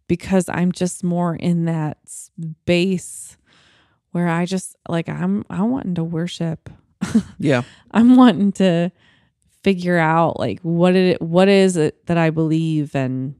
because 0.06 0.48
I'm 0.48 0.72
just 0.72 1.04
more 1.04 1.34
in 1.36 1.66
that 1.66 1.98
space 2.06 3.36
where 4.12 4.28
I 4.28 4.44
just 4.46 4.76
like 4.88 5.08
I'm 5.08 5.44
I'm 5.50 5.70
wanting 5.70 5.94
to 5.96 6.04
worship. 6.04 6.70
Yeah. 7.38 7.62
I'm 7.90 8.16
wanting 8.16 8.52
to 8.52 8.90
figure 9.62 9.98
out 9.98 10.38
like 10.38 10.60
what 10.60 10.94
it 10.94 11.20
what 11.20 11.48
is 11.48 11.76
it 11.76 12.06
that 12.06 12.18
I 12.18 12.30
believe 12.30 12.94
and 12.94 13.34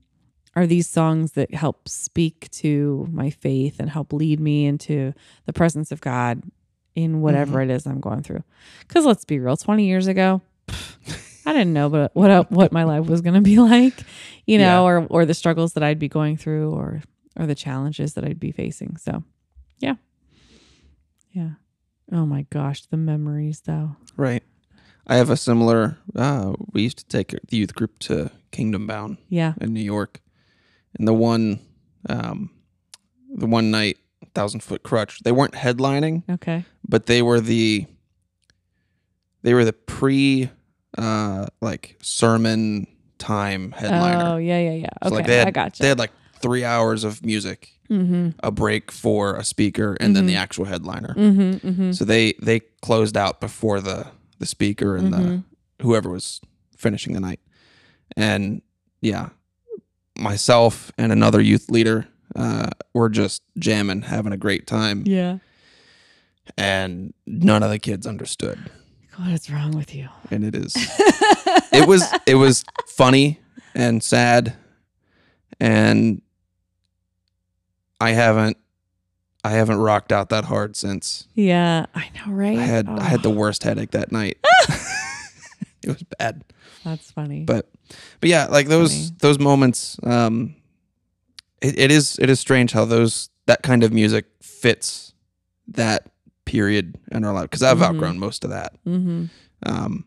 are 0.57 0.67
these 0.67 0.89
songs 0.89 1.33
that 1.33 1.55
help 1.55 1.89
speak 1.89 2.51
to 2.51 3.07
my 3.13 3.31
faith 3.31 3.79
and 3.79 3.89
help 3.89 4.13
lead 4.13 4.41
me 4.41 4.67
into 4.67 5.15
the 5.47 5.53
presence 5.53 5.93
of 5.93 6.01
God 6.01 6.43
in 6.97 7.21
whatever 7.21 7.61
mm-hmm. 7.61 7.71
it 7.71 7.75
is 7.75 7.87
I'm 7.87 8.01
going 8.01 8.23
through. 8.23 8.43
Cuz 8.89 9.05
let's 9.05 9.25
be 9.25 9.39
real, 9.39 9.57
20 9.57 9.87
years 9.87 10.09
ago, 10.09 10.43
I 11.47 11.53
didn't 11.53 11.73
know 11.73 11.89
but 11.89 12.15
what 12.15 12.51
what 12.51 12.73
my 12.73 12.85
life 12.85 13.07
was 13.07 13.21
going 13.21 13.35
to 13.35 13.41
be 13.41 13.59
like, 13.75 13.95
you 14.47 14.59
know, 14.59 14.87
Yeah. 14.87 14.91
or 14.91 15.07
or 15.09 15.25
the 15.25 15.35
struggles 15.35 15.75
that 15.75 15.83
I'd 15.83 15.99
be 15.99 16.09
going 16.09 16.37
through 16.37 16.73
or 16.73 17.03
or 17.39 17.47
the 17.47 17.55
challenges 17.55 18.15
that 18.15 18.25
I'd 18.25 18.41
be 18.41 18.51
facing. 18.51 18.97
So, 18.97 19.23
yeah. 19.79 19.95
Yeah. 21.39 21.51
Oh 22.11 22.27
my 22.27 22.43
gosh, 22.51 22.87
the 22.87 22.97
memories 22.97 23.61
though. 23.61 23.97
Right. 24.17 24.43
I 25.07 25.17
have 25.17 25.31
a 25.31 25.37
similar. 25.37 25.97
Uh, 26.17 26.55
we 26.73 26.83
used 26.83 26.99
to 26.99 27.07
take 27.07 27.35
the 27.49 27.57
youth 27.57 27.75
group 27.75 27.99
to 28.01 28.31
Kingdom 28.51 28.87
Bound 28.87 29.19
Yeah. 29.29 29.55
in 29.61 29.73
New 29.73 29.81
York, 29.83 30.21
and 30.99 31.07
the 31.07 31.15
one, 31.15 31.61
um, 32.09 32.51
the 33.35 33.47
one 33.47 33.71
night, 33.71 33.99
Thousand 34.35 34.61
Foot 34.61 34.83
Crutch. 34.83 35.21
They 35.21 35.33
weren't 35.33 35.55
headlining, 35.55 36.25
Okay. 36.29 36.65
but 36.87 37.07
they 37.07 37.23
were 37.23 37.41
the. 37.41 37.87
They 39.43 39.55
were 39.55 39.65
the 39.65 39.73
pre, 39.73 40.51
uh, 40.99 41.47
like 41.61 41.97
sermon 42.03 42.87
time 43.19 43.71
headliner. 43.73 44.25
Oh, 44.35 44.37
yeah, 44.37 44.59
yeah, 44.59 44.73
yeah. 44.73 44.89
So, 45.05 45.09
Okay. 45.09 45.17
like 45.17 45.27
they 45.27 45.37
had, 45.39 45.47
I 45.49 45.51
got 45.53 45.79
you. 45.79 45.85
They 45.85 45.89
had 45.89 45.99
like 45.99 46.11
three 46.41 46.65
hours 46.65 47.05
of 47.05 47.25
music, 47.25 47.71
mm-hmm. 47.91 48.31
a 48.43 48.51
break 48.51 48.91
for 48.93 49.37
a 49.37 49.45
speaker, 49.45 49.97
and 50.01 50.15
then 50.17 50.27
the 50.27 50.37
actual 50.37 50.65
headliner. 50.65 51.15
Mm-hmm. 51.15 51.69
Mm-hmm. 51.69 51.93
So 51.93 52.05
they 52.05 52.35
they 52.43 52.61
closed 52.83 53.17
out 53.17 53.41
before 53.41 53.81
the 53.81 54.07
the 54.39 54.47
speaker 54.47 54.97
and 54.97 55.13
Mm-hmm. 55.13 55.27
the 55.29 55.43
whoever 55.83 56.11
was 56.11 56.41
finishing 56.77 57.13
the 57.15 57.21
night, 57.21 57.41
and 58.17 58.63
yeah, 59.01 59.29
myself 60.19 60.91
and 60.99 61.13
another 61.13 61.41
youth 61.41 61.71
leader 61.71 62.07
uh, 62.37 62.71
were 62.95 63.09
just 63.09 63.43
jamming, 63.59 64.03
having 64.03 64.33
a 64.33 64.37
great 64.37 64.67
time, 64.67 65.03
Yeah. 65.07 65.39
and 66.57 67.15
none 67.27 67.63
of 67.63 67.71
the 67.71 67.79
kids 67.79 68.07
understood, 68.07 68.59
What 69.17 69.31
is 69.31 69.51
wrong 69.51 69.73
with 69.77 69.95
you? 69.95 70.09
and 70.31 70.45
it 70.45 70.55
is 70.55 70.75
it 71.73 71.87
was 71.89 72.03
it 72.27 72.35
was 72.35 72.65
funny 72.89 73.39
and 73.75 74.03
sad, 74.03 74.55
and 75.61 76.21
I 78.01 78.11
haven't 78.13 78.57
I 79.45 79.51
haven't 79.53 79.79
rocked 79.79 80.13
out 80.13 80.29
that 80.31 80.45
hard 80.45 80.77
since. 80.77 81.27
Yeah, 81.35 81.87
I 81.95 82.11
know, 82.15 82.33
right? 82.33 82.59
I 82.59 82.63
had 82.63 82.89
I 82.89 83.05
had 83.05 83.23
the 83.23 83.31
Oh, 83.31 83.35
worst 83.35 83.63
headache 83.65 83.93
that 83.93 84.11
night. 84.13 84.39
it 85.83 85.89
was 85.89 86.03
bad. 86.19 86.45
That's 86.85 87.11
funny. 87.11 87.45
But 87.45 87.71
but 88.21 88.29
yeah, 88.31 88.47
like 88.47 88.69
those 88.69 88.93
Funny. 88.93 89.17
those 89.21 89.39
moments, 89.39 89.99
um 90.03 90.55
it, 91.61 91.79
it 91.79 91.91
is 91.91 92.19
it 92.21 92.31
is 92.31 92.39
strange 92.41 92.73
how 92.73 92.85
those 92.85 93.31
that 93.47 93.63
kind 93.63 93.83
of 93.83 93.93
music 93.93 94.27
fits 94.43 95.13
that 95.69 96.07
period 96.45 96.99
in 97.13 97.25
our 97.25 97.33
life 97.33 97.45
because 97.45 97.63
I've 97.63 97.79
Mhm. 97.79 97.83
outgrown 97.85 98.19
most 98.19 98.45
of 98.45 98.51
that. 98.51 98.75
mm-hmm. 98.87 99.27
Um 99.65 100.05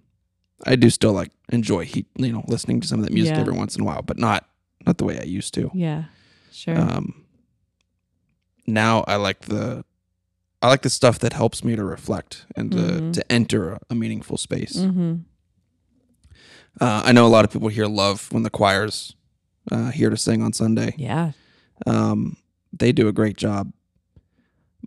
I 0.65 0.75
do 0.75 0.89
still 0.89 1.11
like 1.13 1.31
enjoy 1.51 1.85
he, 1.85 2.05
you 2.17 2.31
know 2.31 2.43
listening 2.47 2.81
to 2.81 2.87
some 2.87 2.99
of 2.99 3.05
that 3.05 3.13
music 3.13 3.35
Yeah. 3.35 3.41
every 3.41 3.53
once 3.53 3.75
in 3.75 3.81
a 3.81 3.85
while, 3.85 4.01
but 4.01 4.17
not 4.17 4.47
not 4.85 4.97
the 4.97 5.05
way 5.05 5.19
I 5.19 5.23
used 5.23 5.53
to. 5.55 5.71
Yeah, 5.73 6.05
sure. 6.51 6.77
Um 6.79 7.20
now 8.67 9.03
I 9.07 9.15
like 9.15 9.41
the 9.45 9.83
I 10.61 10.67
like 10.69 10.83
the 10.83 10.89
stuff 10.91 11.17
that 11.19 11.33
helps 11.33 11.63
me 11.63 11.75
to 11.75 11.83
reflect 11.83 12.45
and 12.55 12.71
to, 12.71 12.77
Mhm. 12.77 13.13
to 13.13 13.31
enter 13.31 13.71
a, 13.73 13.79
a 13.89 13.95
meaningful 13.95 14.37
space. 14.37 14.77
mm-hmm. 14.77 15.15
Uh, 16.79 17.01
I 17.05 17.11
know 17.11 17.25
a 17.25 17.29
lot 17.29 17.45
of 17.45 17.51
people 17.51 17.67
here 17.67 17.85
love 17.87 18.31
when 18.31 18.43
the 18.43 18.49
choir's 18.49 19.15
uh, 19.71 19.91
here 19.91 20.09
to 20.09 20.17
sing 20.17 20.41
on 20.41 20.53
Sunday. 20.53 20.93
Yeah. 20.97 21.31
Um, 21.85 22.37
they 22.71 22.91
do 22.91 23.07
a 23.07 23.11
great 23.11 23.37
job. 23.37 23.73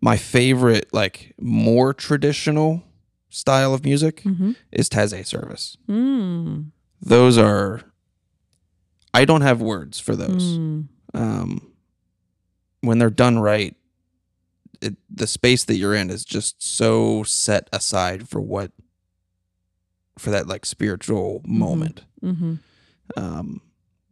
My 0.00 0.16
favorite, 0.16 0.88
like 0.92 1.34
more 1.40 1.92
traditional 1.92 2.82
style 3.28 3.74
of 3.74 3.84
music 3.84 4.22
Mm-hmm. 4.22 4.52
is 4.72 4.88
Taizé 4.88 5.26
service. 5.26 5.76
Mm. 5.88 6.70
Those 7.02 7.36
are, 7.36 7.82
I 9.12 9.24
don't 9.24 9.42
have 9.42 9.60
words 9.60 10.00
for 10.00 10.16
those. 10.16 10.56
Mm. 10.58 10.88
Um, 11.14 11.72
when 12.86 12.98
they're 12.98 13.10
done 13.10 13.38
right, 13.38 13.74
it, 14.80 14.96
the 15.08 15.26
space 15.26 15.64
that 15.64 15.76
you're 15.76 15.94
in 15.94 16.10
is 16.10 16.24
just 16.24 16.62
so 16.62 17.22
set 17.22 17.68
aside 17.72 18.28
for 18.28 18.40
what, 18.40 18.70
for 20.18 20.30
that 20.30 20.46
like 20.46 20.66
spiritual 20.66 21.40
moment. 21.44 22.04
Mm-hmm. 22.22 22.54
um, 23.16 23.60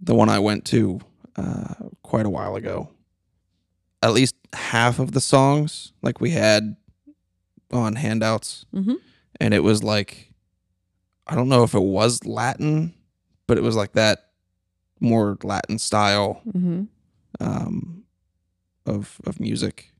the 0.01 0.15
one 0.15 0.29
I 0.29 0.39
went 0.39 0.65
to 0.67 1.01
uh, 1.37 1.75
quite 2.03 2.27
a 2.27 2.31
while 2.31 2.57
ago. 2.57 2.91
At 4.03 4.13
least 4.13 4.35
half 4.53 4.99
of 4.99 5.13
the 5.13 5.21
songs, 5.21 5.93
like 6.03 6.21
we 6.21 6.31
had 6.31 6.77
on 7.73 7.95
handouts, 7.97 8.67
Mm-hmm. 8.75 8.95
and 9.41 9.55
it 9.55 9.61
was 9.63 9.83
like, 9.83 10.33
I 11.27 11.35
don't 11.37 11.49
know 11.49 11.63
if 11.63 11.75
it 11.75 11.83
was 11.83 12.27
Latin, 12.27 12.93
but 13.47 13.57
it 13.59 13.63
was 13.63 13.77
like 13.77 13.93
that 13.93 14.31
more 15.01 15.39
Latin 15.43 15.79
style 15.79 16.43
Mm-hmm. 16.49 16.83
um, 17.41 18.02
of 18.87 19.21
of 19.27 19.39
music, 19.41 19.93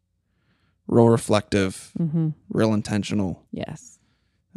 real 0.87 1.09
reflective, 1.09 1.93
Mm-hmm. 1.99 2.29
real 2.51 2.73
intentional. 2.75 3.43
Yes. 3.53 3.99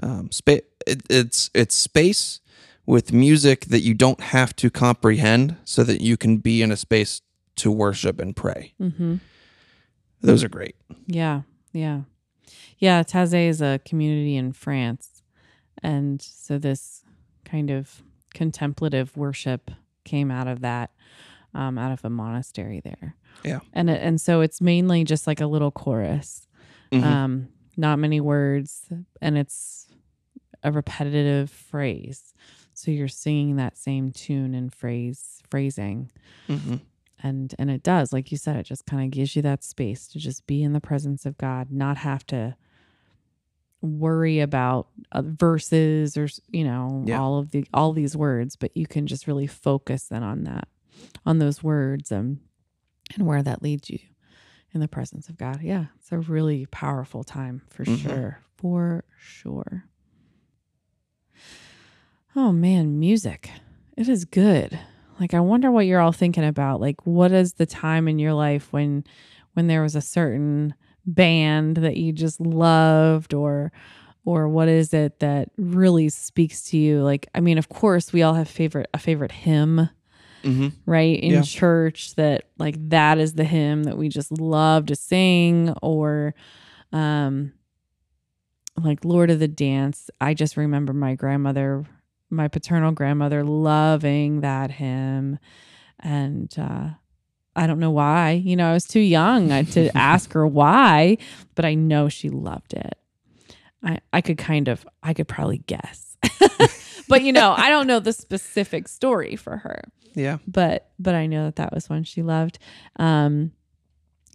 Um, 0.03 0.31
spa- 0.31 0.65
it, 0.87 1.03
it's 1.09 1.49
it's 1.53 1.75
space 1.75 2.39
with 2.85 3.11
music 3.13 3.65
that 3.65 3.81
you 3.81 3.93
don't 3.93 4.21
have 4.21 4.55
to 4.57 4.69
comprehend, 4.69 5.55
so 5.63 5.83
that 5.83 6.01
you 6.01 6.17
can 6.17 6.37
be 6.37 6.61
in 6.61 6.71
a 6.71 6.77
space 6.77 7.21
to 7.55 7.71
worship 7.71 8.19
and 8.19 8.35
pray. 8.35 8.73
Mm-hmm. 8.79 9.15
Those 10.21 10.43
are 10.43 10.49
great. 10.49 10.75
Yeah. 11.07 11.41
Yeah. 11.71 12.01
Yeah. 12.79 13.03
Taizé 13.03 13.47
is 13.47 13.61
a 13.61 13.79
community 13.85 14.35
in 14.35 14.51
France. 14.53 15.21
And 15.83 16.21
so 16.21 16.57
this 16.57 17.03
kind 17.45 17.69
of 17.69 18.01
contemplative 18.33 19.15
worship 19.15 19.71
came 20.03 20.31
out 20.31 20.47
of 20.47 20.61
that, 20.61 20.91
um, 21.53 21.77
out 21.77 21.91
of 21.91 22.03
a 22.03 22.09
monastery 22.09 22.81
there. 22.83 23.15
Yeah. 23.43 23.59
And 23.73 23.89
it, 23.89 24.01
and 24.01 24.19
so 24.19 24.41
it's 24.41 24.61
mainly 24.61 25.03
just 25.03 25.27
like 25.27 25.41
a 25.41 25.47
little 25.47 25.71
chorus, 25.71 26.47
Mhm. 26.91 27.03
um, 27.03 27.47
not 27.77 27.99
many 27.99 28.19
words, 28.21 28.89
and 29.21 29.37
it's 29.37 29.87
a 30.63 30.71
repetitive 30.71 31.49
phrase. 31.49 32.33
So 32.73 32.91
you're 32.91 33.07
singing 33.07 33.55
that 33.57 33.77
same 33.77 34.11
tune 34.11 34.53
and 34.53 34.73
phrase 34.73 35.41
phrasing 35.49 36.11
Mhm. 36.49 36.81
and 37.19 37.55
and 37.59 37.69
it 37.71 37.81
does 37.83 38.11
like 38.11 38.31
you 38.31 38.37
said 38.37 38.55
it 38.57 38.63
just 38.65 38.85
kind 38.85 39.03
of 39.05 39.11
gives 39.11 39.35
you 39.35 39.41
that 39.43 39.63
space 39.63 40.07
to 40.07 40.19
just 40.19 40.45
be 40.47 40.61
in 40.63 40.73
the 40.73 40.81
presence 40.81 41.25
of 41.25 41.37
god 41.37 41.71
not 41.71 41.97
have 41.97 42.25
to 42.25 42.55
worry 43.81 44.39
about 44.39 44.87
uh, 45.11 45.21
verses 45.23 46.17
or 46.17 46.27
you 46.51 46.63
know 46.63 47.03
Yeah. 47.05 47.21
all 47.21 47.37
of 47.37 47.51
the 47.51 47.65
all 47.73 47.93
these 47.93 48.17
words 48.17 48.55
but 48.55 48.75
you 48.75 48.87
can 48.87 49.05
just 49.05 49.27
really 49.27 49.45
focus 49.47 50.07
then 50.07 50.23
on 50.23 50.43
that 50.45 50.67
on 51.25 51.37
those 51.39 51.63
words 51.63 52.11
and 52.11 52.39
and 53.13 53.25
where 53.27 53.43
that 53.43 53.61
leads 53.61 53.89
you 53.89 53.99
in 54.73 54.81
the 54.81 54.87
presence 54.87 55.29
of 55.29 55.37
god. 55.37 55.61
Yeah 55.61 55.85
it's 55.99 56.11
a 56.11 56.17
really 56.19 56.65
powerful 56.67 57.23
time 57.23 57.61
for 57.69 57.85
Mhm. 57.85 57.97
sure 58.01 58.39
for 58.57 59.03
sure. 59.17 59.85
Oh 62.35 62.51
man 62.51 62.99
music. 62.99 63.49
It 63.97 64.09
is 64.09 64.25
good. 64.25 64.77
Like 65.19 65.33
i 65.33 65.39
wonder 65.39 65.71
what 65.71 65.85
you're 65.85 66.01
all 66.01 66.11
thinking 66.11 66.43
about. 66.45 66.81
Like 66.81 67.05
what 67.05 67.31
is 67.31 67.53
the 67.53 67.65
time 67.65 68.07
in 68.07 68.19
your 68.19 68.33
life 68.33 68.71
when 68.73 69.03
when 69.53 69.67
there 69.67 69.81
was 69.81 69.95
a 69.95 70.01
certain 70.01 70.73
band 71.05 71.77
that 71.77 71.95
you 71.97 72.11
just 72.11 72.41
loved 72.41 73.33
or 73.33 73.71
or 74.25 74.49
what 74.49 74.67
is 74.67 74.93
it 74.93 75.19
that 75.19 75.49
really 75.57 76.09
speaks 76.09 76.63
to 76.63 76.77
you? 76.77 77.01
Like 77.03 77.27
i 77.33 77.39
mean 77.39 77.57
of 77.57 77.69
course 77.69 78.11
we 78.11 78.21
all 78.23 78.33
have 78.33 78.49
favorite 78.49 78.89
a 78.93 78.97
favorite 78.99 79.31
hymn 79.31 79.89
Mhm. 80.45 80.71
right 80.85 81.19
in 81.19 81.31
Yeah. 81.33 81.41
church 81.41 82.15
that 82.15 82.45
like 82.59 82.75
that 82.89 83.17
is 83.17 83.33
the 83.33 83.43
hymn 83.43 83.83
that 83.85 83.97
we 83.97 84.07
just 84.09 84.31
love 84.31 84.85
to 84.87 84.95
sing 84.95 85.73
or 85.81 86.33
um 86.93 87.51
like 88.81 89.03
lord 89.05 89.31
of 89.31 89.39
the 89.39 89.47
dance. 89.47 90.09
I 90.21 90.33
just 90.33 90.57
remember 90.57 90.93
my 90.93 91.15
grandmother 91.15 91.85
my 92.29 92.47
paternal 92.47 92.91
grandmother 92.91 93.43
loving 93.43 94.41
that 94.41 94.71
hymn. 94.71 95.39
And 95.99 96.53
uh 96.57 96.89
i 97.57 97.67
don't 97.67 97.79
know 97.79 97.91
why 97.91 98.31
you 98.31 98.55
know 98.57 98.69
i 98.69 98.73
was 98.73 98.85
too 98.85 98.99
young 98.99 99.47
to 99.67 99.89
ask 99.97 100.33
her 100.33 100.45
why 100.45 101.17
but 101.55 101.63
i 101.63 101.73
know 101.73 102.09
she 102.09 102.29
loved 102.29 102.73
it. 102.73 102.97
I 103.81 103.99
i 104.11 104.21
could 104.21 104.37
kind 104.37 104.67
of 104.67 104.85
i 105.01 105.13
could 105.13 105.27
probably 105.27 105.59
guess. 105.59 106.17
But 107.07 107.21
you 107.21 107.31
know, 107.33 107.53
I 107.55 107.69
don't 107.69 107.85
know 107.85 107.99
the 107.99 108.11
specific 108.13 108.87
story 108.87 109.35
for 109.35 109.57
her 109.57 109.81
Yeah. 110.15 110.37
but 110.47 110.89
but 110.97 111.13
I 111.15 111.27
know 111.27 111.45
that 111.45 111.57
that 111.57 111.73
was 111.73 111.89
one 111.89 112.03
she 112.03 112.21
loved. 112.23 112.57
Um, 112.97 113.51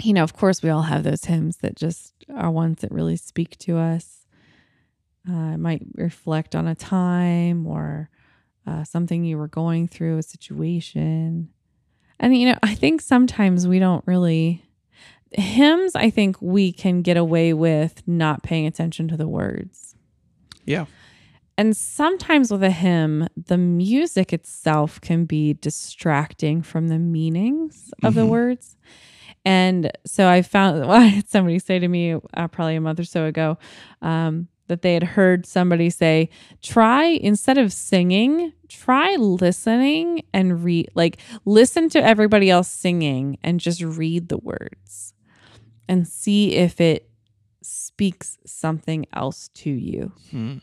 you 0.02 0.12
know, 0.12 0.22
of 0.22 0.34
course, 0.34 0.62
we 0.62 0.70
all 0.70 0.82
have 0.82 1.02
those 1.02 1.24
hymns 1.24 1.58
that 1.58 1.76
just 1.76 2.14
are 2.34 2.50
ones 2.50 2.80
that 2.80 2.90
really 2.90 3.16
speak 3.16 3.58
to 3.58 3.76
us. 3.76 4.26
Uh, 5.28 5.54
it 5.54 5.58
might 5.58 5.82
reflect 5.94 6.54
on 6.54 6.66
a 6.66 6.74
time 6.74 7.66
or 7.66 8.08
uh, 8.66 8.84
something 8.84 9.24
you 9.24 9.36
were 9.36 9.48
going 9.48 9.88
through, 9.88 10.18
a 10.18 10.22
situation. 10.22 11.50
And 12.18 12.36
you 12.36 12.48
know, 12.48 12.58
I 12.62 12.74
think 12.74 13.00
sometimes 13.00 13.66
we 13.66 13.78
don't 13.78 14.06
really 14.06 14.64
hymns. 15.32 15.94
I 15.94 16.10
think 16.10 16.40
we 16.40 16.72
can 16.72 17.02
get 17.02 17.16
away 17.16 17.52
with 17.52 18.02
not 18.06 18.42
paying 18.42 18.66
attention 18.66 19.08
to 19.08 19.16
the 19.16 19.28
words. 19.28 19.94
Yeah. 20.64 20.86
And 21.58 21.76
sometimes 21.76 22.50
with 22.50 22.62
a 22.62 22.70
hymn, 22.70 23.28
the 23.36 23.58
music 23.58 24.32
itself 24.32 25.00
can 25.00 25.24
be 25.26 25.54
distracting 25.54 26.62
from 26.62 26.88
the 26.88 26.98
meanings 26.98 27.92
of 28.02 28.14
the 28.14 28.22
Mhm. 28.24 28.28
words. 28.30 28.76
And 29.44 29.90
so 30.06 30.28
I 30.28 30.42
found, 30.42 30.80
well, 30.80 30.90
I 31.00 31.06
had 31.06 31.28
somebody 31.28 31.58
say 31.58 31.78
to 31.78 31.88
me 31.88 32.14
uh, 32.34 32.48
probably 32.48 32.76
a 32.76 32.80
month 32.80 33.00
or 33.00 33.04
so 33.04 33.26
ago 33.26 33.58
um, 34.02 34.48
that 34.68 34.82
they 34.82 34.94
had 34.94 35.02
heard 35.02 35.44
somebody 35.46 35.90
say, 35.90 36.30
try 36.62 37.04
instead 37.04 37.58
of 37.58 37.72
singing, 37.72 38.52
try 38.68 39.16
listening 39.16 40.22
and 40.32 40.62
read, 40.64 40.88
like 40.94 41.18
listen 41.44 41.88
to 41.90 42.02
everybody 42.02 42.48
else 42.48 42.68
singing 42.68 43.36
and 43.42 43.60
just 43.60 43.82
read 43.82 44.28
the 44.28 44.38
words 44.38 45.12
and 45.88 46.06
see 46.06 46.54
if 46.54 46.80
it 46.80 47.10
speaks 47.62 48.38
something 48.46 49.04
else 49.12 49.48
to 49.54 49.70
you 49.70 50.12
Hmm. 50.30 50.58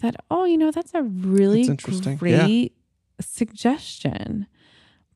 That 0.00 0.16
oh 0.30 0.44
you 0.44 0.58
know 0.58 0.70
that's 0.70 0.92
a 0.94 1.02
really 1.02 1.60
That's 1.66 1.70
interesting. 1.84 2.12
Yeah. 2.12 2.18
great 2.46 2.72
suggestion 3.20 4.46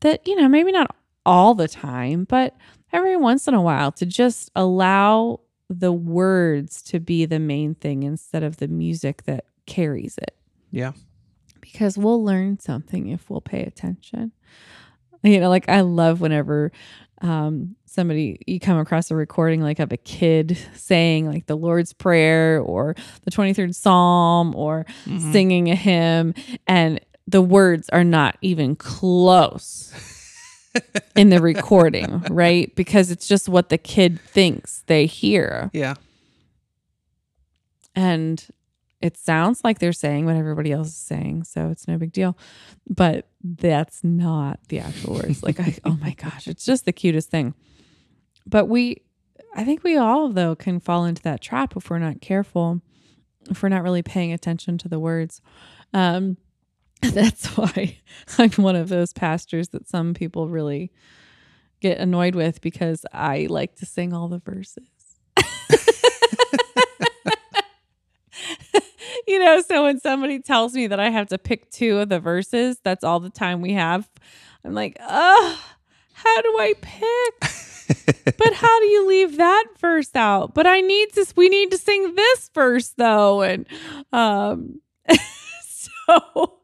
that 0.01 0.27
you 0.27 0.37
know 0.37 0.49
maybe 0.49 0.73
not 0.73 0.95
all 1.27 1.55
the 1.55 1.69
time 1.69 2.25
but 2.25 2.57
every 2.93 3.17
once 3.17 3.47
in 3.47 3.55
a 3.55 3.61
while 3.63 3.93
to 3.93 4.07
just 4.07 4.51
allow 4.57 5.41
the 5.69 5.93
words 5.93 6.81
to 6.83 6.99
be 6.99 7.27
the 7.27 7.39
main 7.39 7.75
thing 7.75 8.03
instead 8.03 8.43
of 8.43 8.57
the 8.57 8.69
music 8.69 9.25
that 9.25 9.45
carries 9.67 10.17
it 10.19 10.35
Yeah. 10.71 10.93
because 11.61 11.99
we'll 11.99 12.25
learn 12.25 12.59
something 12.59 13.09
if 13.09 13.29
we'll 13.29 13.41
pay 13.43 13.63
attention 13.63 14.33
you 15.23 15.39
know 15.39 15.49
like 15.51 15.69
i 15.69 15.83
love 15.83 16.21
whenever 16.21 16.73
um 17.21 17.77
somebody 17.93 18.39
you 18.47 18.61
come 18.61 18.79
across 18.79 19.11
a 19.11 19.17
recording 19.17 19.61
like 19.61 19.81
of 19.81 19.91
a 19.93 19.97
kid 19.97 20.57
saying 20.75 21.27
like 21.27 21.47
the 21.47 21.57
lord's 21.57 21.93
prayer 21.93 22.61
or 22.61 22.95
the 23.25 23.31
23rd 23.33 23.75
psalm 23.75 24.55
or 24.55 24.87
Mhm. 25.07 25.33
singing 25.33 25.71
a 25.71 25.75
hymn 25.75 26.33
and 26.69 27.01
the 27.27 27.43
words 27.43 27.89
are 27.91 28.05
not 28.05 28.37
even 28.43 28.77
close 28.77 29.93
in 31.17 31.31
the 31.31 31.41
recording 31.41 32.21
right? 32.31 32.73
Because 32.77 33.11
it's 33.11 33.27
just 33.27 33.49
what 33.49 33.71
the 33.71 33.79
kid 33.79 34.21
thinks 34.21 34.85
they 34.87 35.07
hear. 35.07 35.69
Yeah. 35.73 35.95
and 37.95 38.47
it 39.01 39.17
sounds 39.17 39.65
like 39.65 39.79
they're 39.79 39.93
saying 39.93 40.27
what 40.27 40.37
everybody 40.37 40.71
else 40.73 40.89
is 40.89 40.95
saying 40.97 41.45
so 41.45 41.69
it's 41.71 41.89
no 41.89 41.97
big 41.99 42.13
deal. 42.13 42.37
But 42.89 43.27
that's 43.43 44.05
not 44.05 44.61
the 44.69 44.79
actual 44.81 45.15
words. 45.15 45.43
Like 45.43 45.59
I, 45.59 45.77
oh 45.85 45.97
my 46.01 46.13
gosh 46.15 46.47
it's 46.47 46.65
just 46.65 46.85
the 46.85 46.93
cutest 46.93 47.31
thing 47.31 47.55
but 48.47 48.67
we 48.67 49.03
i 49.55 49.65
think 49.65 49.83
we 49.83 49.97
all 49.97 50.29
though 50.29 50.55
can 50.55 50.81
fall 50.81 51.05
into 51.05 51.23
that 51.23 51.41
trap 51.41 51.77
if 51.77 51.91
we're 51.91 51.99
not 51.99 52.21
careful 52.21 52.81
if 53.51 53.63
we're 53.63 53.69
not 53.69 53.83
really 53.83 54.03
paying 54.03 54.33
attention 54.33 54.79
to 54.79 54.89
the 54.89 54.99
words 54.99 55.41
um 55.95 56.37
that's 57.03 57.47
why 57.57 57.99
i'm 58.39 58.51
one 58.53 58.77
of 58.77 58.89
those 58.89 59.13
pastors 59.13 59.69
that 59.69 59.89
some 59.89 60.15
people 60.15 60.49
really 60.49 60.91
get 61.81 61.99
annoyed 61.99 62.35
with 62.35 62.61
because 62.61 63.05
i 63.13 63.47
like 63.49 63.75
to 63.77 63.87
sing 63.87 64.13
all 64.13 64.29
the 64.29 64.39
verses 64.39 64.89
you 69.27 69.39
know, 69.39 69.61
so 69.63 69.85
when 69.85 70.01
somebody 70.01 70.41
tells 70.41 70.75
me 70.75 70.89
that 70.89 71.01
I 71.01 71.11
have 71.11 71.29
to 71.29 71.39
pick 71.39 71.71
two 71.71 71.99
of 71.99 72.09
the 72.09 72.21
verses, 72.21 72.79
that's 72.83 73.05
all 73.05 73.21
the 73.21 73.31
time 73.31 73.61
we 73.61 73.73
have. 73.75 74.09
I'm 74.65 74.75
like, 74.75 74.97
oh, 75.01 75.61
how 76.13 76.43
do 76.43 76.49
I 76.59 76.75
pick? 76.81 77.51
But 78.39 78.53
how 78.55 78.81
do 78.81 78.87
you 78.87 79.07
leave 79.09 79.37
that 79.37 79.65
verse 79.79 80.15
out? 80.15 80.55
But 80.55 80.67
I 80.67 80.81
need 80.81 81.13
to, 81.15 81.27
we 81.37 81.49
need 81.49 81.71
to 81.71 81.79
sing 81.79 82.15
this 82.15 82.51
verse 82.55 82.91
though. 82.91 83.43
And 83.43 83.67
um, 84.13 84.81
so 85.69 86.59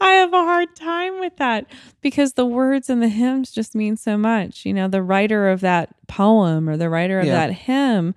I 0.00 0.12
have 0.12 0.32
a 0.32 0.38
hard 0.44 0.74
time 0.76 1.20
with 1.20 1.36
that 1.36 1.66
because 2.00 2.34
the 2.34 2.46
words 2.46 2.88
and 2.90 3.02
the 3.02 3.08
hymns 3.08 3.50
just 3.50 3.74
mean 3.74 3.96
so 3.96 4.16
much. 4.16 4.64
You 4.64 4.74
know, 4.74 4.88
the 4.88 5.02
writer 5.02 5.50
of 5.50 5.60
that 5.60 5.90
poem 6.08 6.68
or 6.68 6.76
the 6.76 6.88
writer 6.90 7.20
of 7.20 7.26
Yeah. 7.26 7.34
that 7.46 7.52
hymn, 7.52 8.14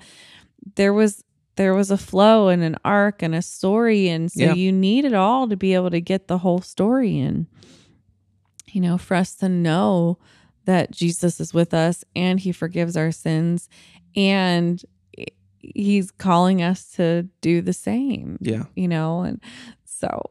there 0.76 0.94
was 0.94 1.24
there 1.58 1.74
was 1.74 1.90
a 1.90 1.98
flow 1.98 2.50
and 2.50 2.64
an 2.64 2.76
arc 2.84 3.22
and 3.22 3.34
a 3.34 3.42
story 3.42 4.10
and 4.10 4.30
so 4.30 4.44
Yeah. 4.44 4.54
you 4.56 4.74
need 4.74 5.06
it 5.06 5.14
all 5.14 5.48
to 5.48 5.56
be 5.56 5.74
able 5.74 5.90
to 5.90 6.02
get 6.02 6.28
the 6.28 6.40
whole 6.40 6.60
story 6.60 7.18
in 7.18 7.48
you 8.68 8.82
know 8.82 8.98
for 8.98 9.16
us 9.16 9.36
to 9.36 9.48
know 9.48 10.18
that 10.66 10.92
jesus 10.92 11.40
is 11.40 11.54
with 11.54 11.74
us 11.74 12.04
and 12.16 12.40
he 12.40 12.52
forgives 12.52 12.96
our 12.98 13.12
sins 13.12 13.70
and 14.16 14.84
he's 15.60 16.12
calling 16.12 16.62
us 16.62 16.92
to 16.92 17.24
do 17.42 17.62
the 17.62 17.74
same 17.74 18.38
Yeah. 18.42 18.66
you 18.76 18.88
know 18.88 19.22
and 19.22 19.42
so 19.86 20.30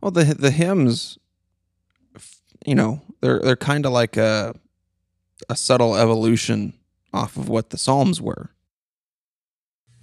Well, 0.00 0.10
the 0.12 0.24
the 0.24 0.50
hymns, 0.52 1.18
you 2.64 2.74
know, 2.74 3.00
they're 3.20 3.40
they're 3.40 3.56
kind 3.56 3.84
of 3.86 3.92
like 3.92 4.16
a 4.16 4.54
a 5.48 5.56
subtle 5.56 5.96
evolution 5.96 6.72
off 7.12 7.36
of 7.36 7.48
what 7.48 7.70
the 7.70 7.78
Psalms 7.78 8.20
were. 8.20 8.50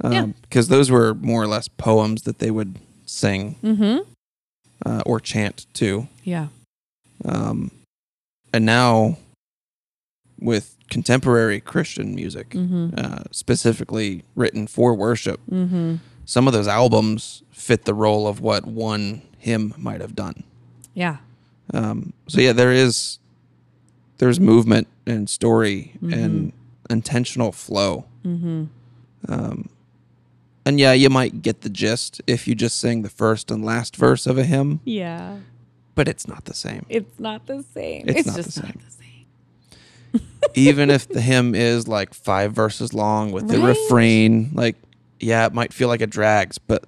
Yeah. 0.04 0.28
Because 0.42 0.68
those 0.68 0.92
were 0.92 1.14
more 1.14 1.42
or 1.44 1.48
less 1.48 1.68
poems 1.70 2.24
that 2.24 2.40
they 2.40 2.52
would 2.52 2.78
sing 3.06 3.56
mm-hmm. 3.64 4.00
uh, 4.86 5.02
or 5.06 5.20
chant 5.22 5.66
to. 5.76 6.08
yeah 6.24 6.48
Um, 7.24 7.72
and 8.54 8.66
now, 8.66 9.18
with 10.40 10.76
contemporary 10.90 11.60
Christian 11.60 12.14
music, 12.16 12.50
mm-hmm. 12.50 12.90
uh, 12.98 13.24
specifically 13.32 14.24
written 14.36 14.68
for 14.68 14.94
worship, 14.94 15.40
Mm-hmm. 15.50 15.96
some 16.26 16.48
of 16.48 16.54
those 16.54 16.68
albums 16.68 17.44
fit 17.52 17.86
the 17.86 17.94
role 17.94 18.28
of 18.28 18.40
what 18.42 18.66
one 18.66 19.22
hymn 19.38 19.74
might 19.78 20.02
have 20.02 20.16
done. 20.16 20.44
yeah 20.94 21.18
Um, 21.74 22.14
so 22.28 22.42
yeah, 22.42 22.54
there 22.54 22.72
is 22.72 23.20
there's 24.18 24.40
movement 24.40 24.88
and 25.06 25.30
story 25.30 25.94
and 26.02 26.54
intentional 26.90 27.52
flow. 27.52 28.06
mm-hmm. 28.26 28.66
Um, 29.28 29.70
and 30.66 30.80
yeah, 30.80 30.94
you 30.94 31.10
might 31.10 31.42
get 31.42 31.62
the 31.62 31.70
gist 31.70 32.22
if 32.28 32.48
you 32.48 32.56
just 32.56 32.78
sing 32.80 33.02
the 33.04 33.10
first 33.10 33.52
and 33.52 33.64
last 33.66 33.96
verse 33.96 34.26
of 34.28 34.38
a 34.38 34.44
hymn, 34.44 34.80
yeah 34.86 35.38
but 35.96 36.08
it's 36.10 36.28
not 36.28 36.44
the 36.46 36.54
same. 36.54 36.86
it's 36.90 37.20
not 37.20 37.46
the 37.48 37.64
same 37.74 38.04
It's 38.08 38.20
it's, 38.20 38.28
not 38.28 38.36
the 38.36 38.44
just 38.44 38.56
same. 38.56 38.66
not 38.66 38.76
the 38.86 38.92
same 38.92 38.95
Even 40.56 40.90
if 40.90 41.08
the 41.10 41.22
hymn 41.22 41.54
is 41.56 41.88
like 41.88 42.14
five 42.14 42.54
verses 42.54 42.94
long 42.94 43.32
with 43.32 43.48
the 43.48 43.60
refrain, 43.60 44.52
like 44.54 44.76
yeah, 45.20 45.46
it 45.46 45.54
might 45.54 45.74
feel 45.74 45.88
like 45.88 46.02
it 46.02 46.10
drags, 46.10 46.58
but 46.58 46.86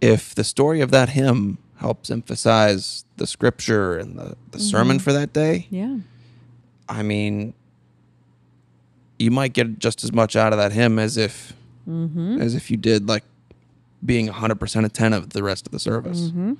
if 0.00 0.34
the 0.34 0.44
story 0.44 0.80
of 0.80 0.90
that 0.90 1.10
hymn 1.10 1.58
helps 1.76 2.10
emphasize 2.10 3.04
the 3.16 3.26
scripture 3.26 3.96
and 3.98 4.18
the, 4.18 4.36
the 4.52 4.58
sermon 4.58 4.98
Mhm. 4.98 5.02
for 5.02 5.12
that 5.12 5.32
day, 5.32 5.66
yeah 5.70 5.98
I 6.88 7.02
mean, 7.02 7.54
you 9.18 9.30
might 9.30 9.52
get 9.52 9.78
just 9.78 10.02
as 10.04 10.12
much 10.12 10.36
out 10.36 10.52
of 10.52 10.58
that 10.58 10.72
hymn 10.72 10.98
as 10.98 11.16
if 11.16 11.52
mm-hmm. 11.88 12.40
as 12.40 12.54
if 12.54 12.70
you 12.70 12.76
did 12.76 13.08
like 13.08 13.24
being 14.04 14.28
100% 14.28 14.84
attentive 14.84 15.30
the 15.30 15.42
rest 15.42 15.66
of 15.66 15.72
the 15.72 15.78
service. 15.78 16.30
hmm 16.30 16.54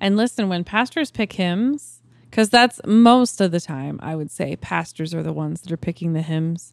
And 0.00 0.16
listen, 0.16 0.48
when 0.48 0.64
pastors 0.64 1.10
pick 1.10 1.32
hymns, 1.32 1.97
because 2.30 2.50
that's 2.50 2.80
most 2.86 3.40
of 3.40 3.50
the 3.50 3.60
time, 3.60 3.98
I 4.02 4.16
would 4.16 4.30
say 4.30 4.56
pastors 4.56 5.14
are 5.14 5.22
the 5.22 5.32
ones 5.32 5.62
that 5.62 5.72
are 5.72 5.76
picking 5.78 6.12
the 6.12 6.22
hymns. 6.22 6.72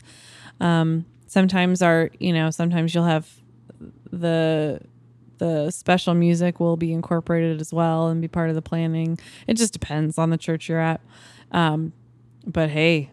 Um, 0.59 1.05
sometimes 1.27 1.81
our, 1.81 2.11
you 2.19 2.33
know, 2.33 2.49
sometimes 2.51 2.93
you'll 2.93 3.05
have 3.05 3.29
the 4.11 4.81
the 5.37 5.69
special 5.69 6.13
music 6.13 6.61
will 6.61 6.77
be 6.77 6.93
incorporated 6.93 7.59
as 7.59 7.73
well 7.73 8.07
and 8.07 8.21
be 8.21 8.27
part 8.27 8.49
of 8.49 8.55
the 8.55 8.61
planning. 8.61 9.19
It 9.47 9.55
just 9.55 9.73
depends 9.73 10.17
on 10.17 10.29
the 10.29 10.37
church 10.37 10.69
you're 10.69 10.79
at. 10.79 11.01
Um, 11.51 11.91
but 12.45 12.69
hey, 12.69 13.09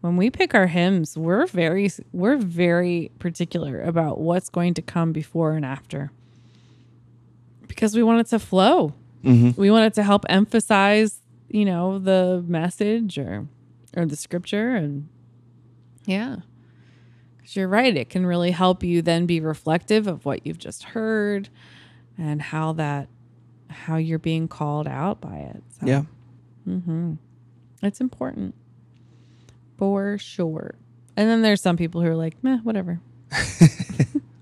when 0.00 0.16
we 0.16 0.30
pick 0.30 0.54
our 0.54 0.66
hymns, 0.66 1.16
we're 1.16 1.46
very 1.46 1.90
we're 2.12 2.36
very 2.36 3.10
particular 3.18 3.80
about 3.82 4.18
what's 4.18 4.48
going 4.48 4.74
to 4.74 4.82
come 4.82 5.12
before 5.12 5.52
and 5.52 5.64
after 5.64 6.10
because 7.68 7.94
we 7.94 8.02
want 8.02 8.20
it 8.20 8.26
to 8.26 8.38
flow. 8.38 8.94
Mm-hmm. 9.24 9.60
We 9.60 9.70
want 9.70 9.86
it 9.86 9.94
to 9.94 10.02
help 10.02 10.24
emphasize, 10.28 11.19
you 11.50 11.64
know, 11.64 11.98
the 11.98 12.44
message 12.46 13.18
or 13.18 13.46
or 13.96 14.06
the 14.06 14.16
scripture 14.16 14.74
and 14.76 15.08
yeah. 16.06 16.36
Cuz 17.42 17.56
you're 17.56 17.68
right, 17.68 17.96
it 17.96 18.08
can 18.08 18.24
really 18.26 18.50
help 18.52 18.82
you 18.82 19.02
then 19.02 19.26
be 19.26 19.40
reflective 19.40 20.06
of 20.06 20.24
what 20.24 20.46
you've 20.46 20.58
just 20.58 20.82
heard 20.84 21.48
and 22.16 22.40
how 22.42 22.72
that 22.74 23.08
how 23.68 23.96
you're 23.96 24.18
being 24.18 24.48
called 24.48 24.86
out 24.88 25.20
by 25.20 25.38
it. 25.38 25.62
So, 25.80 25.86
Yeah. 25.86 26.02
hmm 26.64 27.14
It's 27.82 28.00
important 28.00 28.54
for 29.78 30.18
sure. 30.18 30.74
And 31.16 31.28
then 31.28 31.42
there's 31.42 31.60
some 31.60 31.76
people 31.76 32.00
who 32.02 32.08
are 32.08 32.16
like, 32.16 32.42
meh, 32.42 32.58
whatever. 32.62 33.00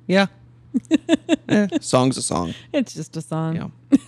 Yeah. 0.07 0.27
Eh, 1.49 1.67
song's 1.81 2.17
a 2.19 2.23
song. 2.23 2.55
It's 2.73 2.93
just 2.95 3.17
a 3.17 3.23
song. 3.23 3.57
Yeah. 3.91 3.99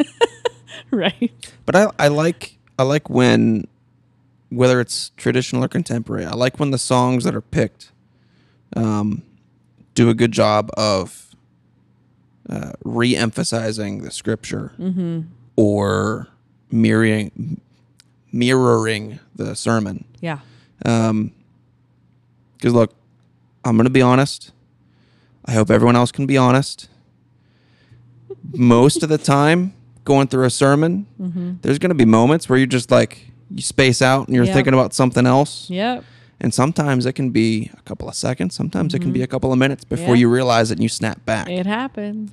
right. 0.90 1.32
But 1.66 1.74
I, 1.76 1.90
I 1.98 2.08
like 2.08 2.58
I 2.80 2.82
like 2.82 3.10
when 3.10 3.68
whether 4.48 4.80
it's 4.80 5.10
traditional 5.18 5.62
or 5.62 5.68
contemporary, 5.68 6.24
I 6.24 6.32
like 6.32 6.58
when 6.58 6.70
the 6.70 6.78
songs 6.78 7.24
that 7.24 7.34
are 7.34 7.42
picked 7.42 7.92
um, 8.74 9.22
do 9.94 10.08
a 10.08 10.14
good 10.14 10.32
job 10.32 10.70
of 10.78 11.36
uh, 12.48 12.72
re-emphasizing 12.82 14.02
the 14.02 14.10
scripture 14.10 14.72
or 15.56 16.28
mirroring 16.70 17.60
mirroring 18.32 19.20
the 19.36 19.54
sermon. 19.54 20.06
Yeah. 20.22 20.38
Um, 20.86 21.32
because 22.56 22.72
look, 22.72 22.94
I'm 23.62 23.76
gonna 23.76 23.90
be 23.90 24.00
honest. 24.00 24.52
I 25.44 25.52
hope 25.52 25.70
everyone 25.70 25.96
else 25.96 26.12
can 26.12 26.24
be 26.24 26.38
honest. 26.38 26.88
Most 28.54 29.02
of 29.02 29.10
the 29.10 29.18
time, 29.18 29.74
going 30.12 30.26
through 30.28 30.44
a 30.44 30.50
sermon, 30.64 31.06
mm-hmm. 31.20 31.48
there's 31.62 31.78
gonna 31.78 31.94
be 31.94 32.04
moments 32.20 32.48
where 32.48 32.58
you're 32.58 32.66
just 32.80 32.90
like 32.90 33.12
you 33.50 33.62
space 33.62 34.00
out 34.02 34.26
and 34.26 34.34
you're 34.34 34.44
Yep. 34.44 34.54
thinking 34.54 34.74
about 34.74 34.92
something 34.94 35.26
else. 35.26 35.68
Yep. 35.70 36.04
And 36.42 36.54
sometimes 36.54 37.04
it 37.06 37.12
can 37.14 37.30
be 37.30 37.70
a 37.76 37.82
couple 37.82 38.08
of 38.08 38.14
seconds. 38.14 38.54
Sometimes 38.54 38.94
it 38.94 39.00
can 39.00 39.12
be 39.12 39.18
mm-hmm. 39.20 39.24
a 39.24 39.34
couple 39.34 39.52
of 39.52 39.58
minutes 39.58 39.84
before 39.84 40.14
Yeah. 40.14 40.20
you 40.22 40.28
realize 40.30 40.70
it 40.70 40.74
and 40.78 40.82
you 40.82 40.88
snap 40.88 41.18
back. 41.26 41.48
It 41.48 41.66
happens. 41.66 42.30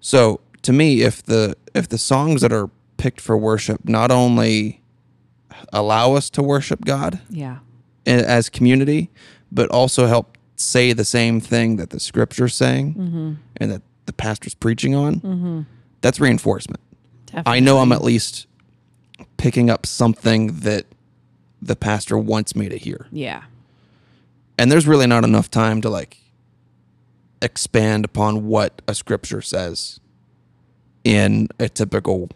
So 0.00 0.40
to 0.62 0.72
me, 0.72 1.02
if 1.02 1.22
the 1.22 1.54
if 1.74 1.86
the 1.88 1.98
songs 1.98 2.40
that 2.42 2.52
are 2.52 2.68
picked 2.96 3.20
for 3.20 3.36
worship 3.36 3.78
not 3.88 4.10
only 4.10 4.80
allow 5.72 6.14
us 6.14 6.30
to 6.30 6.42
worship 6.42 6.84
God, 6.84 7.20
Yeah. 7.30 7.58
as 8.06 8.48
community, 8.48 9.10
but 9.50 9.68
also 9.70 10.06
help 10.06 10.26
say 10.56 10.92
the 10.92 11.04
same 11.04 11.40
thing 11.40 11.76
that 11.76 11.90
the 11.90 12.00
scripture's 12.00 12.54
saying 12.54 12.94
Mm-hmm. 12.94 13.32
and 13.58 13.70
that 13.70 13.82
the 14.06 14.12
pastor's 14.12 14.54
preaching 14.54 14.94
on. 14.94 15.12
Mm-hmm. 15.20 15.60
That's 16.00 16.18
reinforcement. 16.20 16.80
Definitely. 17.32 17.52
I 17.56 17.60
know 17.60 17.78
I'm 17.78 17.92
at 17.92 18.04
least 18.04 18.46
picking 19.36 19.70
up 19.70 19.86
something 19.86 20.60
that 20.60 20.86
the 21.60 21.76
pastor 21.76 22.18
wants 22.18 22.54
me 22.54 22.68
to 22.68 22.76
hear. 22.76 23.06
Yeah. 23.10 23.42
And 24.58 24.70
there's 24.70 24.86
really 24.86 25.06
not 25.06 25.24
enough 25.24 25.50
time 25.50 25.80
to 25.80 25.88
like 25.88 26.18
expand 27.40 28.04
upon 28.04 28.46
what 28.46 28.82
a 28.86 28.94
scripture 28.94 29.40
says 29.40 29.98
in 31.04 31.48
a 31.58 31.68
typical 31.68 32.28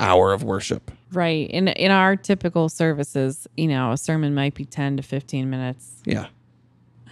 hour 0.00 0.32
of 0.32 0.42
worship. 0.42 0.90
Right. 1.12 1.48
In 1.50 1.68
in 1.68 1.90
our 1.90 2.16
typical 2.16 2.68
services, 2.68 3.46
you 3.56 3.68
know, 3.68 3.92
a 3.92 3.96
sermon 3.96 4.34
might 4.34 4.54
be 4.54 4.64
10 4.64 4.96
to 4.96 5.02
15 5.02 5.48
minutes. 5.48 6.02
Yeah. 6.04 6.26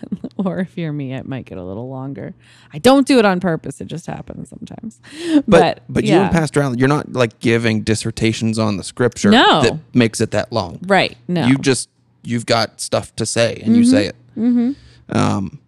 Or 0.36 0.58
if 0.58 0.76
you're 0.76 0.92
me, 0.92 1.14
it 1.14 1.26
might 1.26 1.44
get 1.46 1.58
a 1.58 1.62
little 1.62 1.88
longer. 1.88 2.34
I 2.72 2.78
don't 2.78 3.06
do 3.06 3.18
it 3.18 3.24
on 3.24 3.38
purpose. 3.40 3.80
It 3.80 3.86
just 3.86 4.06
happens 4.06 4.48
sometimes. 4.50 5.00
But 5.34 5.42
But 5.46 5.80
but, 5.88 6.04
you 6.04 6.10
yeah. 6.10 6.22
and 6.24 6.32
Pastor 6.32 6.60
Allen, 6.60 6.78
you're 6.78 6.88
not 6.88 7.12
like 7.12 7.38
giving 7.38 7.82
dissertations 7.82 8.58
on 8.58 8.76
the 8.76 8.84
scripture 8.84 9.30
No. 9.30 9.62
that 9.62 9.78
makes 9.94 10.20
it 10.20 10.32
that 10.32 10.52
long. 10.52 10.80
Right. 10.82 11.16
No. 11.28 11.46
You 11.46 11.56
just 11.58 11.88
you've 12.24 12.46
got 12.46 12.80
stuff 12.80 13.14
to 13.16 13.24
say 13.26 13.60
and 13.64 13.76
you 13.76 13.84
say 13.84 14.06
it. 14.06 14.16
mm-hmm. 14.36 14.72
Um, 15.16 15.60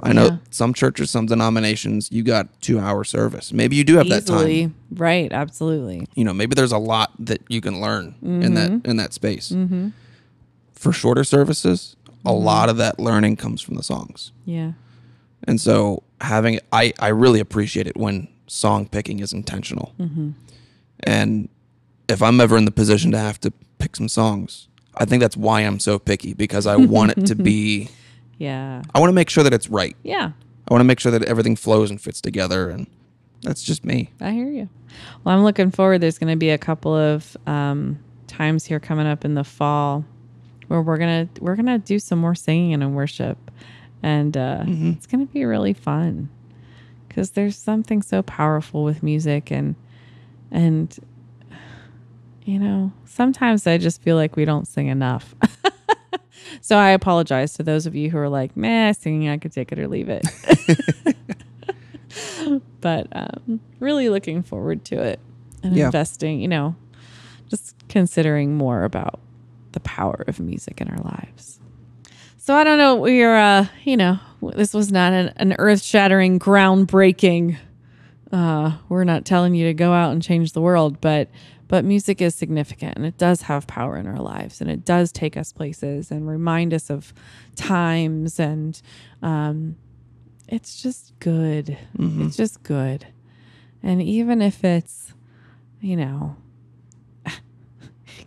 I 0.00 0.12
know 0.12 0.26
Yeah. 0.26 0.36
some 0.50 0.74
churches, 0.74 1.10
some 1.10 1.24
denominations, 1.26 2.12
you 2.12 2.22
got 2.22 2.48
two 2.60 2.78
hour 2.78 3.02
service. 3.02 3.50
Maybe 3.52 3.76
you 3.76 3.84
do 3.84 3.96
have 3.96 4.08
that 4.10 4.26
time. 4.26 4.74
Right. 4.92 5.32
Absolutely. 5.32 6.06
You 6.14 6.24
know, 6.24 6.34
maybe 6.34 6.54
there's 6.54 6.72
a 6.72 6.78
lot 6.78 7.12
that 7.18 7.40
you 7.48 7.60
can 7.62 7.80
learn 7.80 8.14
in 8.22 8.42
Mm-hmm. 8.42 8.54
that 8.54 8.86
in 8.90 8.96
that 8.98 9.14
space. 9.14 9.54
For 10.74 10.92
shorter 10.92 11.24
services, 11.24 11.96
a 12.26 12.30
Mm-hmm. 12.30 12.44
lot 12.44 12.68
of 12.68 12.76
that 12.76 12.98
learning 12.98 13.36
comes 13.36 13.62
from 13.62 13.76
the 13.76 13.82
songs. 13.82 14.32
Yeah. 14.44 14.72
And 15.44 15.60
so 15.60 16.02
having 16.20 16.58
I 16.72 16.92
I 16.98 17.08
really 17.08 17.40
appreciate 17.40 17.86
it 17.86 17.96
when 17.96 18.28
song 18.48 18.86
picking 18.88 19.20
is 19.20 19.32
intentional. 19.32 19.94
Mm-hmm. 19.98 20.30
And 21.04 21.48
if 22.08 22.22
I'm 22.22 22.40
ever 22.40 22.56
in 22.56 22.64
the 22.64 22.70
position 22.70 23.10
to 23.12 23.18
have 23.18 23.38
to 23.40 23.52
pick 23.78 23.96
some 23.96 24.08
songs, 24.08 24.68
I 24.96 25.04
think 25.04 25.20
that's 25.20 25.36
why 25.36 25.60
I'm 25.60 25.78
so 25.78 25.98
picky 25.98 26.34
because 26.34 26.66
I 26.66 26.76
want 26.76 27.12
it 27.16 27.26
to 27.26 27.34
be 27.50 27.88
Yeah. 28.38 28.82
I 28.94 29.00
want 29.00 29.10
to 29.10 29.14
make 29.14 29.30
sure 29.30 29.44
that 29.44 29.52
it's 29.54 29.68
right. 29.68 29.96
Yeah. 30.02 30.32
I 30.68 30.74
want 30.74 30.80
to 30.80 30.84
make 30.84 30.98
sure 31.00 31.12
that 31.12 31.22
everything 31.24 31.54
flows 31.56 31.90
and 31.90 32.00
fits 32.00 32.20
together 32.20 32.70
and 32.70 32.86
that's 33.42 33.62
just 33.62 33.84
me. 33.84 34.10
I 34.20 34.32
hear 34.32 34.48
you. 34.50 34.68
Well, 35.22 35.36
I'm 35.36 35.44
looking 35.44 35.70
forward. 35.70 36.00
There's 36.00 36.18
going 36.18 36.32
to 36.32 36.38
be 36.38 36.50
a 36.50 36.58
couple 36.58 36.94
of 36.96 37.36
um, 37.46 37.98
times 38.26 38.64
here 38.64 38.80
coming 38.80 39.06
up 39.06 39.24
in 39.24 39.34
the 39.34 39.44
fall 39.44 40.04
where 40.68 40.82
we're 40.82 40.98
gonna 40.98 41.28
we're 41.40 41.56
gonna 41.56 41.78
do 41.78 41.98
some 41.98 42.18
more 42.18 42.34
singing 42.34 42.74
and 42.74 42.94
worship, 42.94 43.38
and 44.02 44.36
uh, 44.36 44.64
it's 44.66 45.06
gonna 45.06 45.26
be 45.26 45.44
really 45.44 45.72
fun 45.72 46.28
because 47.08 47.30
there's 47.30 47.56
something 47.56 48.02
so 48.02 48.22
powerful 48.22 48.84
with 48.84 49.02
music 49.02 49.50
and 49.50 49.74
and 50.50 50.98
you 52.44 52.58
know 52.58 52.92
sometimes 53.04 53.66
I 53.66 53.78
just 53.78 54.02
feel 54.02 54.16
like 54.16 54.36
we 54.36 54.44
don't 54.44 54.66
sing 54.68 54.88
enough. 54.88 55.34
so 56.60 56.76
I 56.76 56.90
apologize 56.90 57.54
to 57.54 57.62
those 57.62 57.86
of 57.86 57.94
you 57.94 58.10
who 58.10 58.18
are 58.18 58.28
like, 58.28 58.56
"Meh, 58.56 58.92
singing, 58.92 59.28
I 59.28 59.38
could 59.38 59.52
take 59.52 59.72
it 59.72 59.78
or 59.78 59.88
leave 59.88 60.08
it." 60.08 60.26
but 62.80 63.06
um, 63.12 63.60
really 63.80 64.08
looking 64.08 64.42
forward 64.42 64.84
to 64.86 65.00
it 65.02 65.20
and 65.62 65.76
Yeah. 65.76 65.86
investing, 65.86 66.40
you 66.40 66.48
know, 66.48 66.76
just 67.48 67.74
considering 67.88 68.56
more 68.56 68.84
about 68.84 69.20
the 69.76 69.80
power 69.80 70.24
of 70.26 70.40
music 70.40 70.80
in 70.80 70.88
our 70.88 70.96
lives. 70.96 71.60
So 72.38 72.54
I 72.54 72.64
don't 72.64 72.78
know, 72.78 72.96
we're, 72.96 73.36
uh, 73.36 73.66
you 73.84 73.94
know, 73.94 74.18
this 74.40 74.72
was 74.72 74.90
not 74.90 75.12
an, 75.12 75.34
an 75.36 75.54
earth 75.58 75.82
shattering, 75.82 76.38
groundbreaking. 76.38 77.58
Uh, 78.32 78.78
we're 78.88 79.04
not 79.04 79.26
telling 79.26 79.54
you 79.54 79.66
to 79.66 79.74
go 79.74 79.92
out 79.92 80.12
and 80.12 80.22
change 80.22 80.52
the 80.52 80.62
world, 80.62 80.98
but 81.02 81.28
but 81.68 81.84
music 81.84 82.22
is 82.22 82.34
significant 82.34 82.96
and 82.96 83.04
it 83.04 83.18
does 83.18 83.42
have 83.42 83.66
power 83.66 83.96
in 83.96 84.06
our 84.06 84.20
lives 84.20 84.60
and 84.60 84.70
it 84.70 84.84
does 84.84 85.10
take 85.12 85.36
us 85.36 85.52
places 85.52 86.10
and 86.10 86.28
remind 86.28 86.72
us 86.72 86.90
of 86.90 87.12
times 87.56 88.38
and 88.38 88.80
um, 89.20 89.76
it's 90.48 90.80
just 90.80 91.12
good. 91.18 91.76
It's 91.98 92.36
just 92.36 92.62
good. 92.62 93.08
And 93.82 94.00
even 94.00 94.40
if 94.40 94.62
it's, 94.64 95.12
you 95.80 95.96
know, 95.96 96.36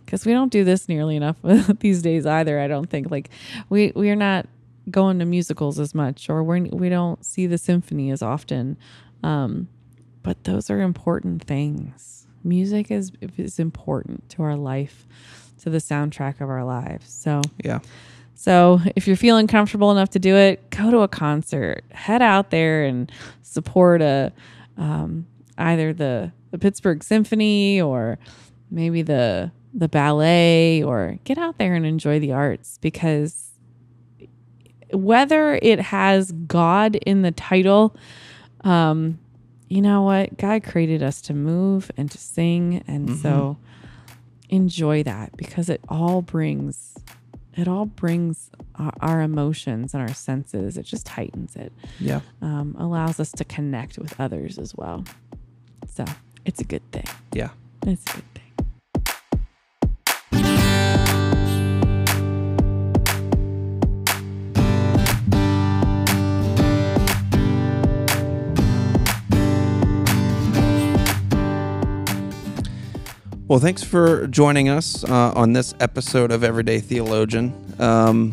because 0.04 0.24
we 0.26 0.32
don't 0.32 0.52
do 0.52 0.64
this 0.64 0.88
nearly 0.88 1.16
enough 1.16 1.36
these 1.80 2.02
days 2.02 2.26
either. 2.26 2.60
I 2.60 2.68
don't 2.68 2.88
think 2.88 3.10
like 3.10 3.30
we 3.68 3.92
we're 3.94 4.16
not 4.16 4.46
going 4.90 5.18
to 5.20 5.24
musicals 5.24 5.78
as 5.78 5.94
much, 5.94 6.28
or 6.28 6.42
we 6.42 6.62
we 6.62 6.88
don't 6.88 7.24
see 7.24 7.46
the 7.46 7.58
symphony 7.58 8.10
as 8.10 8.22
often. 8.22 8.76
Um, 9.22 9.68
but 10.22 10.44
those 10.44 10.70
are 10.70 10.80
important 10.80 11.44
things. 11.44 12.26
Music 12.44 12.90
is 12.90 13.12
is 13.36 13.58
important 13.58 14.28
to 14.30 14.42
our 14.42 14.56
life, 14.56 15.06
to 15.62 15.70
the 15.70 15.78
soundtrack 15.78 16.40
of 16.40 16.48
our 16.48 16.64
lives. 16.64 17.10
So 17.12 17.42
Yeah. 17.62 17.80
so 18.34 18.80
if 18.96 19.06
you're 19.06 19.16
feeling 19.16 19.46
comfortable 19.46 19.90
enough 19.92 20.10
to 20.10 20.18
do 20.18 20.34
it, 20.36 20.70
go 20.70 20.90
to 20.90 20.98
a 21.00 21.08
concert. 21.08 21.84
Head 21.90 22.22
out 22.22 22.50
there 22.50 22.84
and 22.84 23.10
support 23.42 24.00
a 24.02 24.32
um, 24.78 25.26
either 25.58 25.92
the 25.92 26.32
the 26.50 26.58
Pittsburgh 26.58 27.02
Symphony 27.04 27.80
or 27.80 28.18
maybe 28.70 29.02
the 29.02 29.52
the 29.72 29.88
ballet 29.88 30.82
or 30.82 31.18
get 31.24 31.38
out 31.38 31.58
there 31.58 31.74
and 31.74 31.86
enjoy 31.86 32.18
the 32.18 32.32
arts 32.32 32.78
because 32.80 33.50
whether 34.92 35.54
it 35.62 35.78
has 35.80 36.32
God 36.32 36.96
in 36.96 37.22
the 37.22 37.30
title, 37.30 37.94
um, 38.64 39.18
you 39.68 39.80
know 39.80 40.02
what? 40.02 40.36
God 40.36 40.64
created 40.64 41.02
us 41.02 41.20
to 41.22 41.34
move 41.34 41.90
and 41.96 42.10
to 42.10 42.18
sing, 42.18 42.82
and 42.88 43.16
so 43.18 43.56
enjoy 44.48 45.04
that 45.04 45.36
because 45.36 45.68
it 45.68 45.80
all 45.88 46.22
brings 46.22 46.96
it 47.56 47.68
all 47.68 47.84
brings 47.86 48.50
our, 48.76 48.92
our 49.00 49.20
emotions 49.20 49.92
and 49.94 50.02
our 50.02 50.14
senses. 50.14 50.76
It 50.76 50.84
just 50.84 51.08
heightens 51.08 51.54
it, 51.56 51.72
Yeah. 52.00 52.20
um, 52.42 52.74
allows 52.78 53.20
us 53.20 53.30
to 53.32 53.44
connect 53.44 53.98
with 53.98 54.18
others 54.20 54.56
as 54.58 54.74
well. 54.74 55.04
So 55.88 56.04
it's 56.44 56.60
a 56.60 56.64
good 56.64 56.82
thing. 56.92 57.04
Yeah. 57.32 57.50
It's 57.86 58.02
a 58.12 58.16
good 58.16 58.34
thing. 58.34 58.39
Well, 73.50 73.58
thanks 73.58 73.82
for 73.82 74.28
joining 74.28 74.68
us 74.68 75.02
uh, 75.02 75.32
on 75.34 75.54
this 75.54 75.74
episode 75.80 76.30
of 76.30 76.44
Everyday 76.44 76.78
Theologian. 76.78 77.52
Um, 77.80 78.32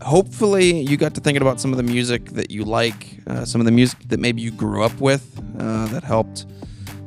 hopefully, 0.00 0.82
you 0.82 0.96
got 0.96 1.14
to 1.14 1.20
thinking 1.20 1.42
about 1.42 1.60
some 1.60 1.72
of 1.72 1.78
the 1.78 1.82
music 1.82 2.26
that 2.26 2.48
you 2.48 2.62
like, 2.62 3.18
uh, 3.26 3.44
some 3.44 3.60
of 3.60 3.64
the 3.64 3.72
music 3.72 3.98
that 4.06 4.20
maybe 4.20 4.40
you 4.40 4.52
grew 4.52 4.84
up 4.84 5.00
with 5.00 5.36
uh, 5.58 5.86
that 5.86 6.04
helped 6.04 6.46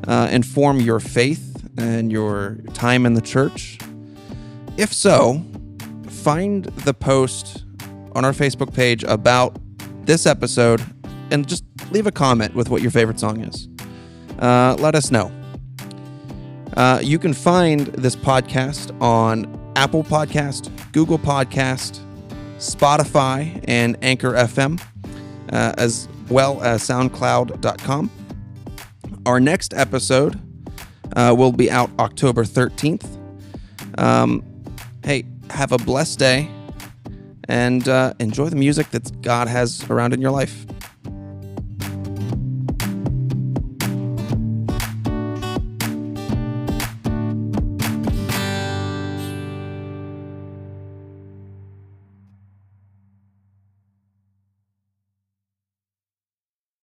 uh, 0.06 0.28
inform 0.34 0.82
your 0.82 1.00
faith 1.00 1.66
and 1.78 2.12
your 2.12 2.58
time 2.74 3.06
in 3.06 3.14
the 3.14 3.22
church? 3.22 3.80
If 4.76 4.92
so, 4.92 5.46
find 6.10 6.66
the 6.66 6.94
post 6.94 7.64
on 8.16 8.26
our 8.26 8.34
Facebook 8.34 8.74
page 8.74 9.06
about 9.06 9.58
this 10.06 10.26
episode 10.26 10.86
and 11.32 11.48
just 11.48 11.64
leave 11.90 12.06
a 12.06 12.12
comment 12.12 12.54
with 12.54 12.68
what 12.68 12.82
your 12.82 12.92
favorite 12.92 13.18
song 13.18 13.46
is. 13.46 13.70
Uh, 14.40 14.76
let 14.78 14.94
us 14.94 15.10
know. 15.10 15.32
Uh, 16.76 17.00
you 17.02 17.20
can 17.20 17.34
find 17.34 17.88
this 17.88 18.16
podcast 18.16 19.00
on 19.02 19.46
Apple 19.76 20.04
Podcast, 20.04 20.72
Google 20.92 21.20
Podcast, 21.20 22.00
Spotify, 22.58 23.64
and 23.68 23.98
Anchor 24.02 24.34
FM, 24.34 24.82
uh, 25.52 25.74
as 25.78 26.08
well 26.30 26.62
as 26.64 26.82
SoundCloud.com. 26.84 28.10
Our 29.26 29.40
next 29.40 29.74
episode 29.74 30.40
uh, 31.16 31.34
will 31.38 31.52
be 31.52 31.70
out 31.70 31.90
October 32.00 32.44
13th. 32.44 33.06
Um, 33.98 34.44
hey, 35.04 35.26
have 35.50 35.72
a 35.72 35.78
blessed 35.78 36.20
day 36.20 36.50
and 37.50 37.88
uh, 37.88 38.14
enjoy 38.20 38.50
the 38.50 38.56
music 38.56 38.90
that 38.92 39.22
God 39.22 39.48
has 39.48 39.88
around 39.90 40.14
in 40.14 40.22
your 40.22 40.32
life. 40.32 40.66